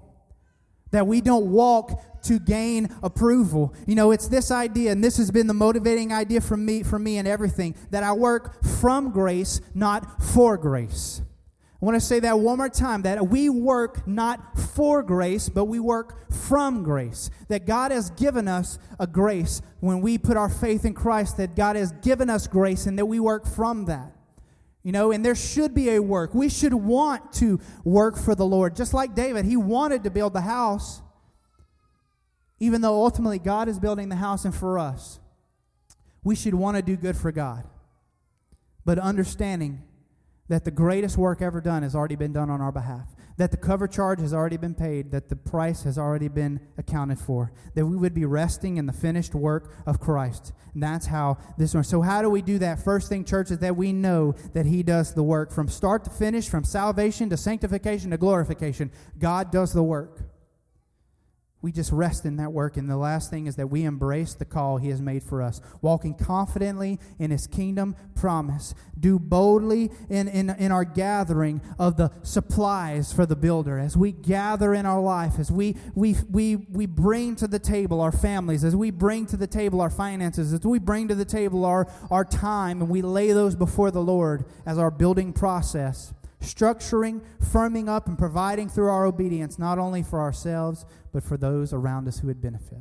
That 0.90 1.07
we 1.07 1.20
don't 1.20 1.50
walk 1.50 2.22
to 2.22 2.38
gain 2.38 2.94
approval. 3.03 3.74
You 3.87 3.94
know, 3.94 4.11
it's 4.11 4.29
this 4.29 4.50
idea, 4.50 4.92
and 4.92 5.03
this 5.03 5.16
has 5.16 5.31
been 5.31 5.46
the 5.46 5.55
motivating 5.55 6.12
idea 6.12 6.40
for 6.40 6.57
me, 6.57 6.83
for 6.83 6.98
me 6.98 7.18
and 7.18 7.26
everything, 7.26 7.74
that 7.90 8.03
I 8.03 8.12
work 8.12 8.62
from 8.64 9.11
grace, 9.11 9.61
not 9.74 10.22
for 10.22 10.57
grace. 10.57 11.22
I 11.81 11.87
want 11.87 11.96
to 11.96 12.00
say 12.00 12.20
that 12.20 12.38
one 12.38 12.59
more 12.59 12.68
time 12.68 13.03
that 13.03 13.29
we 13.29 13.48
work 13.48 14.07
not 14.07 14.59
for 14.59 15.03
grace, 15.03 15.48
but 15.48 15.64
we 15.64 15.81
work 15.81 16.31
from 16.31 16.83
grace. 16.83 17.31
That 17.48 17.66
God 17.66 17.90
has 17.90 18.11
given 18.11 18.48
us 18.48 18.79
a 18.98 19.07
grace 19.07 19.62
when 19.81 20.03
we 20.03 20.18
put 20.18 20.37
our 20.37 20.50
faith 20.50 20.85
in 20.85 20.92
Christ, 20.92 21.38
that 21.38 21.57
God 21.57 21.76
has 21.76 21.92
given 22.03 22.29
us 22.29 22.46
grace 22.46 22.85
and 22.85 22.98
that 22.98 23.07
we 23.07 23.18
work 23.18 23.46
from 23.46 23.87
that. 23.87 24.12
You 24.83 24.93
know, 24.93 25.12
and 25.12 25.25
there 25.25 25.35
should 25.35 25.75
be 25.75 25.90
a 25.90 26.01
work. 26.01 26.35
We 26.35 26.49
should 26.49 26.73
want 26.73 27.35
to 27.35 27.61
work 27.85 28.16
for 28.16 28.35
the 28.35 28.47
Lord. 28.47 28.75
Just 28.77 28.95
like 28.95 29.14
David, 29.14 29.45
he 29.45 29.57
wanted 29.57 30.05
to 30.05 30.11
build 30.11 30.33
the 30.33 30.40
house, 30.40 31.03
even 32.59 32.81
though 32.81 33.03
ultimately 33.05 33.38
God 33.38 33.69
is 33.69 33.79
building 33.79 34.09
the 34.09 34.16
house 34.16 34.45
and 34.45 34.55
for 34.55 34.79
us. 34.79 35.21
We 36.25 36.35
should 36.35 36.55
want 36.55 36.77
to 36.77 36.83
do 36.83 36.97
good 36.97 37.16
for 37.16 37.31
God. 37.33 37.64
But 38.85 38.99
understanding 38.99 39.83
that 40.49 40.64
the 40.64 40.71
greatest 40.71 41.16
work 41.16 41.43
ever 41.43 41.61
done 41.61 41.83
has 41.83 41.95
already 41.95 42.16
been 42.16 42.33
done 42.33 42.51
on 42.51 42.61
our 42.61 42.73
behalf, 42.73 43.14
that 43.37 43.51
the 43.51 43.57
cover 43.57 43.88
charge 43.88 44.21
has 44.21 44.35
already 44.35 44.57
been 44.57 44.75
paid, 44.75 45.11
that 45.12 45.29
the 45.29 45.37
price 45.37 45.83
has 45.85 45.99
already 45.99 46.29
been 46.29 46.61
accounted 46.77 47.19
for, 47.19 47.53
that 47.75 47.87
we 47.87 47.97
would 47.97 48.14
be 48.14 48.25
resting 48.25 48.77
in 48.77 48.87
the 48.87 48.93
finished 48.93 49.35
work 49.35 49.75
of 49.87 50.01
Christ. 50.01 50.53
And 50.75 50.83
that's 50.83 51.07
how 51.07 51.38
this 51.59 51.75
one. 51.75 51.85
So, 51.85 52.03
how 52.03 52.23
do 52.23 52.31
we 52.31 52.43
do 52.43 52.59
that? 52.59 52.85
First 52.85 53.09
thing, 53.09 53.25
church, 53.25 53.51
is 53.51 53.59
that 53.59 53.77
we 53.77 53.93
know 53.93 54.35
that 54.53 54.66
He 54.66 54.83
does 54.83 55.14
the 55.14 55.23
work 55.23 55.53
from 55.53 55.69
start 55.69 56.05
to 56.05 56.11
finish, 56.11 56.49
from 56.49 56.64
salvation 56.64 57.29
to 57.31 57.37
sanctification 57.37 58.11
to 58.11 58.19
glorification. 58.19 58.90
God 59.19 59.51
does 59.51 59.73
the 59.73 59.83
work 59.83 60.30
we 61.62 61.73
just 61.73 61.92
rest 61.92 62.25
in 62.25 62.37
that 62.37 62.53
work. 62.53 62.77
And 62.77 62.88
the 62.88 62.96
last 62.96 63.31
thing 63.31 63.46
is 63.46 63.57
that 63.57 63.68
we 63.68 63.85
embrace 63.85 64.33
the 64.35 64.44
call 64.44 64.79
He 64.79 64.88
has 64.88 65.03
made 65.03 65.23
for 65.23 65.42
us, 65.42 65.61
walking 65.83 66.14
confidently 66.14 66.99
in 67.18 67.31
His 67.31 67.46
kingdom 67.46 67.96
promise. 68.14 68.75
Do 68.99 69.18
boldly 69.18 69.90
in, 70.09 70.29
in, 70.29 70.51
in 70.51 70.73
our 70.73 70.85
gathering 70.85 71.61
of 71.79 71.96
the 71.96 72.11
supplies 72.23 73.12
for 73.12 73.27
the 73.27 73.37
builder. 73.37 73.79
As 73.79 73.96
we 73.96 74.12
gather 74.12 74.73
in 74.73 74.87
our 74.87 75.01
life, 75.01 75.38
as 75.38 75.51
we, 75.53 75.77
we, 75.94 76.16
we, 76.31 76.57
we 76.57 76.87
bring 76.87 77.37
to 77.37 77.46
the 77.46 77.59
table 77.59 78.01
our 78.01 78.12
families, 78.12 78.64
as 78.64 78.75
we 78.75 78.90
bring 78.90 79.27
to 79.27 79.37
the 79.37 79.46
table 79.46 79.81
our 79.81 79.90
finances, 79.90 80.53
as 80.55 80.61
we 80.61 80.79
bring 80.79 81.09
to 81.09 81.14
the 81.14 81.25
table 81.25 81.66
our, 81.66 81.87
our 82.11 82.25
time, 82.25 82.81
and 82.81 82.90
we 82.90 83.03
lay 83.03 83.33
those 83.33 83.55
before 83.55 83.90
the 83.90 84.03
Lord 84.03 84.46
as 84.64 84.79
our 84.79 84.90
building 84.90 85.33
process 85.33 86.14
structuring, 86.40 87.20
firming 87.42 87.88
up, 87.88 88.07
and 88.07 88.18
providing 88.18 88.68
through 88.68 88.88
our 88.88 89.05
obedience, 89.05 89.59
not 89.59 89.79
only 89.79 90.03
for 90.03 90.20
ourselves, 90.20 90.85
but 91.12 91.22
for 91.22 91.37
those 91.37 91.72
around 91.72 92.09
us 92.09 92.18
who 92.18 92.26
would 92.29 92.40
benefit. 92.40 92.79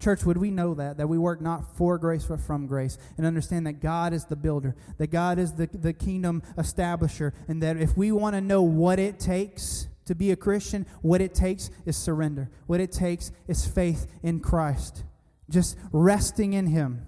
Church, 0.00 0.24
would 0.24 0.38
we 0.38 0.50
know 0.50 0.74
that? 0.74 0.96
That 0.96 1.08
we 1.08 1.16
work 1.16 1.40
not 1.40 1.76
for 1.76 1.96
grace, 1.96 2.24
but 2.24 2.40
from 2.40 2.66
grace, 2.66 2.98
and 3.16 3.24
understand 3.24 3.66
that 3.68 3.74
God 3.74 4.12
is 4.12 4.24
the 4.24 4.34
builder, 4.34 4.74
that 4.98 5.12
God 5.12 5.38
is 5.38 5.52
the, 5.52 5.68
the 5.72 5.92
kingdom 5.92 6.42
establisher, 6.58 7.32
and 7.46 7.62
that 7.62 7.76
if 7.76 7.96
we 7.96 8.10
want 8.10 8.34
to 8.34 8.40
know 8.40 8.62
what 8.62 8.98
it 8.98 9.20
takes 9.20 9.86
to 10.06 10.16
be 10.16 10.32
a 10.32 10.36
Christian, 10.36 10.86
what 11.02 11.20
it 11.20 11.34
takes 11.34 11.70
is 11.86 11.96
surrender. 11.96 12.50
What 12.66 12.80
it 12.80 12.90
takes 12.90 13.30
is 13.46 13.64
faith 13.64 14.08
in 14.24 14.40
Christ, 14.40 15.04
just 15.48 15.78
resting 15.92 16.52
in 16.52 16.66
Him, 16.66 17.06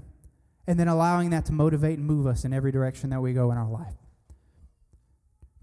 and 0.68 0.78
then 0.78 0.86
allowing 0.86 1.30
that 1.30 1.46
to 1.46 1.52
motivate 1.52 1.98
and 1.98 2.06
move 2.06 2.28
us 2.28 2.44
in 2.44 2.52
every 2.52 2.70
direction 2.70 3.10
that 3.10 3.20
we 3.20 3.32
go 3.32 3.50
in 3.50 3.58
our 3.58 3.68
life. 3.68 3.94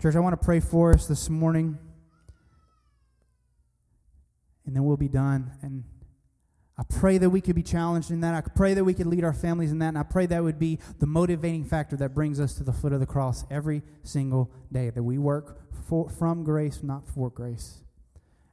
Church, 0.01 0.15
I 0.15 0.19
want 0.19 0.33
to 0.33 0.43
pray 0.43 0.59
for 0.59 0.91
us 0.91 1.05
this 1.05 1.29
morning, 1.29 1.77
and 4.65 4.75
then 4.75 4.83
we'll 4.83 4.97
be 4.97 5.07
done. 5.07 5.51
And 5.61 5.83
I 6.75 6.81
pray 6.89 7.19
that 7.19 7.29
we 7.29 7.39
could 7.39 7.55
be 7.55 7.61
challenged 7.61 8.09
in 8.09 8.21
that. 8.21 8.33
I 8.33 8.41
pray 8.41 8.73
that 8.73 8.83
we 8.83 8.95
could 8.95 9.05
lead 9.05 9.23
our 9.23 9.31
families 9.31 9.71
in 9.71 9.77
that. 9.77 9.89
And 9.89 9.99
I 9.99 10.03
pray 10.03 10.25
that 10.25 10.43
would 10.43 10.57
be 10.57 10.79
the 10.97 11.05
motivating 11.05 11.65
factor 11.65 11.95
that 11.97 12.15
brings 12.15 12.39
us 12.39 12.55
to 12.55 12.63
the 12.63 12.73
foot 12.73 12.93
of 12.93 12.99
the 12.99 13.05
cross 13.05 13.45
every 13.51 13.83
single 14.01 14.49
day. 14.71 14.89
That 14.89 15.03
we 15.03 15.19
work 15.19 15.59
for, 15.87 16.09
from 16.09 16.43
grace, 16.43 16.81
not 16.81 17.07
for 17.07 17.29
grace. 17.29 17.83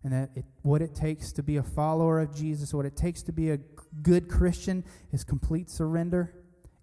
And 0.04 0.12
that 0.12 0.28
it, 0.36 0.44
what 0.60 0.82
it 0.82 0.94
takes 0.94 1.32
to 1.32 1.42
be 1.42 1.56
a 1.56 1.62
follower 1.62 2.20
of 2.20 2.36
Jesus, 2.36 2.74
what 2.74 2.84
it 2.84 2.94
takes 2.94 3.22
to 3.22 3.32
be 3.32 3.52
a 3.52 3.58
good 4.02 4.28
Christian, 4.28 4.84
is 5.12 5.24
complete 5.24 5.70
surrender 5.70 6.34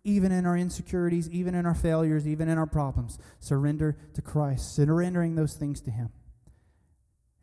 even 0.06 0.32
in 0.32 0.46
our 0.46 0.56
insecurities, 0.56 1.30
even 1.32 1.56
in 1.56 1.66
our 1.66 1.74
failures, 1.74 2.26
even 2.28 2.48
in 2.48 2.58
our 2.58 2.68
problems. 2.68 3.18
Surrender 3.40 3.98
to 4.14 4.22
Christ, 4.22 4.74
surrendering 4.74 5.36
those 5.36 5.56
things 5.56 5.82
to 5.82 5.92
Him. 5.92 6.10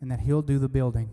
And 0.01 0.11
that 0.11 0.21
He'll 0.21 0.43
do 0.43 0.59
the 0.59 0.69
building. 0.69 1.11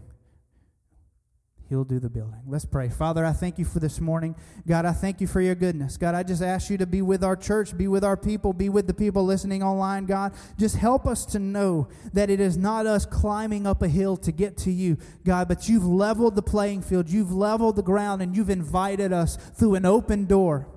He'll 1.68 1.84
do 1.84 2.00
the 2.00 2.10
building. 2.10 2.42
Let's 2.48 2.66
pray. 2.66 2.90
Father, 2.90 3.24
I 3.24 3.32
thank 3.32 3.60
you 3.60 3.66
for 3.66 3.80
this 3.80 4.00
morning. 4.00 4.36
God, 4.68 4.86
I 4.86 4.92
thank 4.92 5.22
you 5.22 5.28
for 5.28 5.40
your 5.40 5.54
goodness. 5.54 5.98
God, 5.98 6.16
I 6.16 6.24
just 6.24 6.42
ask 6.42 6.70
you 6.70 6.80
to 6.80 6.88
be 6.88 7.04
with 7.04 7.24
our 7.24 7.36
church, 7.36 7.78
be 7.78 7.88
with 7.88 8.04
our 8.04 8.18
people, 8.18 8.54
be 8.54 8.70
with 8.70 8.88
the 8.88 8.94
people 8.94 9.24
listening 9.24 9.62
online. 9.62 10.06
God, 10.06 10.34
just 10.58 10.78
help 10.78 11.06
us 11.06 11.26
to 11.28 11.40
know 11.40 11.88
that 12.14 12.32
it 12.32 12.40
is 12.40 12.58
not 12.58 12.88
us 12.88 13.06
climbing 13.06 13.68
up 13.68 13.84
a 13.84 13.88
hill 13.88 14.18
to 14.18 14.32
get 14.32 14.58
to 14.58 14.72
you, 14.72 14.98
God, 15.24 15.48
but 15.48 15.70
you've 15.70 15.86
leveled 15.86 16.36
the 16.36 16.42
playing 16.42 16.82
field, 16.82 17.08
you've 17.08 17.32
leveled 17.32 17.76
the 17.76 17.84
ground, 17.84 18.24
and 18.24 18.36
you've 18.36 18.50
invited 18.50 19.14
us 19.14 19.36
through 19.36 19.76
an 19.76 19.86
open 19.86 20.26
door. 20.26 20.68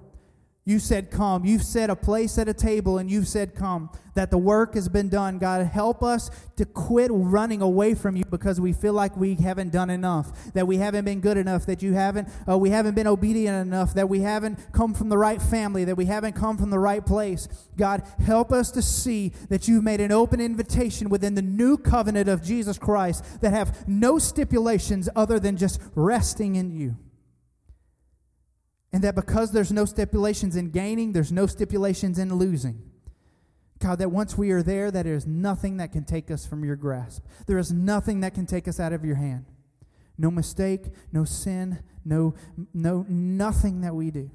You 0.64 0.78
said, 0.78 1.10
Come. 1.10 1.44
You've 1.44 1.64
set 1.64 1.90
a 1.90 1.96
place 1.96 2.38
at 2.38 2.48
a 2.48 2.54
table 2.54 2.98
and 2.98 3.10
you've 3.10 3.26
said, 3.26 3.54
Come. 3.54 3.90
That 4.14 4.30
the 4.30 4.38
work 4.38 4.74
has 4.74 4.88
been 4.88 5.08
done. 5.08 5.38
God, 5.38 5.66
help 5.66 6.02
us 6.04 6.30
to 6.56 6.66
quit 6.66 7.10
running 7.12 7.62
away 7.62 7.94
from 7.94 8.14
you 8.14 8.24
because 8.26 8.60
we 8.60 8.72
feel 8.72 8.92
like 8.92 9.16
we 9.16 9.34
haven't 9.36 9.72
done 9.72 9.88
enough, 9.88 10.52
that 10.52 10.66
we 10.66 10.76
haven't 10.76 11.06
been 11.06 11.20
good 11.20 11.38
enough, 11.38 11.64
that 11.66 11.82
you 11.82 11.94
haven't, 11.94 12.28
uh, 12.48 12.58
we 12.58 12.68
haven't 12.70 12.94
been 12.94 13.06
obedient 13.06 13.66
enough, 13.66 13.94
that 13.94 14.08
we 14.10 14.20
haven't 14.20 14.58
come 14.72 14.92
from 14.92 15.08
the 15.08 15.16
right 15.16 15.40
family, 15.40 15.84
that 15.84 15.96
we 15.96 16.04
haven't 16.04 16.34
come 16.34 16.58
from 16.58 16.68
the 16.68 16.78
right 16.78 17.04
place. 17.04 17.48
God, 17.76 18.02
help 18.24 18.52
us 18.52 18.70
to 18.72 18.82
see 18.82 19.32
that 19.48 19.66
you've 19.66 19.82
made 19.82 20.00
an 20.00 20.12
open 20.12 20.40
invitation 20.40 21.08
within 21.08 21.34
the 21.34 21.42
new 21.42 21.78
covenant 21.78 22.28
of 22.28 22.42
Jesus 22.42 22.78
Christ 22.78 23.40
that 23.40 23.52
have 23.52 23.88
no 23.88 24.18
stipulations 24.18 25.08
other 25.16 25.40
than 25.40 25.56
just 25.56 25.80
resting 25.94 26.54
in 26.54 26.70
you. 26.70 26.96
And 28.92 29.02
that 29.04 29.14
because 29.14 29.52
there's 29.52 29.72
no 29.72 29.84
stipulations 29.84 30.54
in 30.56 30.70
gaining, 30.70 31.12
there's 31.12 31.32
no 31.32 31.46
stipulations 31.46 32.18
in 32.18 32.34
losing. 32.34 32.82
God, 33.78 33.98
that 33.98 34.10
once 34.12 34.38
we 34.38 34.50
are 34.50 34.62
there, 34.62 34.90
that 34.90 35.04
there 35.04 35.14
is 35.14 35.26
nothing 35.26 35.78
that 35.78 35.90
can 35.92 36.04
take 36.04 36.30
us 36.30 36.46
from 36.46 36.64
your 36.64 36.76
grasp. 36.76 37.24
There 37.46 37.58
is 37.58 37.72
nothing 37.72 38.20
that 38.20 38.34
can 38.34 38.46
take 38.46 38.68
us 38.68 38.78
out 38.78 38.92
of 38.92 39.04
your 39.04 39.16
hand. 39.16 39.46
No 40.18 40.30
mistake, 40.30 40.84
no 41.10 41.24
sin, 41.24 41.82
no, 42.04 42.34
no 42.72 43.04
nothing 43.08 43.80
that 43.80 43.94
we 43.94 44.10
do. 44.10 44.30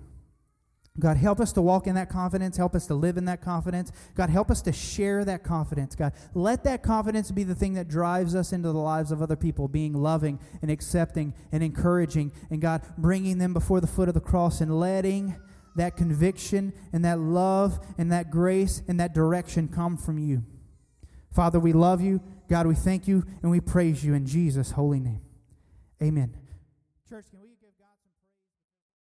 God, 0.99 1.17
help 1.17 1.39
us 1.39 1.53
to 1.53 1.61
walk 1.61 1.85
in 1.85 1.95
that 1.95 2.09
confidence. 2.09 2.57
Help 2.57 2.73
us 2.73 2.87
to 2.87 2.95
live 2.95 3.17
in 3.17 3.25
that 3.25 3.41
confidence. 3.41 3.91
God, 4.15 4.29
help 4.29 4.49
us 4.49 4.61
to 4.63 4.71
share 4.71 5.23
that 5.25 5.43
confidence. 5.43 5.95
God, 5.95 6.13
let 6.33 6.63
that 6.63 6.81
confidence 6.81 7.29
be 7.31 7.43
the 7.43 7.53
thing 7.53 7.73
that 7.73 7.87
drives 7.87 8.33
us 8.33 8.51
into 8.51 8.71
the 8.71 8.79
lives 8.79 9.11
of 9.11 9.21
other 9.21 9.35
people, 9.35 9.67
being 9.67 9.93
loving 9.93 10.39
and 10.61 10.71
accepting 10.71 11.35
and 11.51 11.61
encouraging. 11.61 12.31
And 12.49 12.61
God, 12.61 12.81
bringing 12.97 13.37
them 13.37 13.53
before 13.53 13.79
the 13.79 13.87
foot 13.87 14.07
of 14.07 14.15
the 14.15 14.21
cross 14.21 14.59
and 14.59 14.79
letting 14.79 15.35
that 15.75 15.95
conviction 15.95 16.73
and 16.91 17.05
that 17.05 17.19
love 17.19 17.79
and 17.99 18.11
that 18.11 18.31
grace 18.31 18.81
and 18.87 18.99
that 18.99 19.13
direction 19.13 19.67
come 19.67 19.97
from 19.97 20.17
you. 20.17 20.43
Father, 21.31 21.59
we 21.59 21.73
love 21.73 22.01
you. 22.01 22.21
God, 22.49 22.65
we 22.65 22.73
thank 22.73 23.07
you 23.07 23.23
and 23.43 23.51
we 23.51 23.59
praise 23.59 24.03
you 24.03 24.15
in 24.15 24.25
Jesus' 24.25 24.71
holy 24.71 24.99
name. 24.99 25.21
Amen. 26.01 26.35
Church, 27.07 27.25
can 27.29 27.39
we 27.39 27.46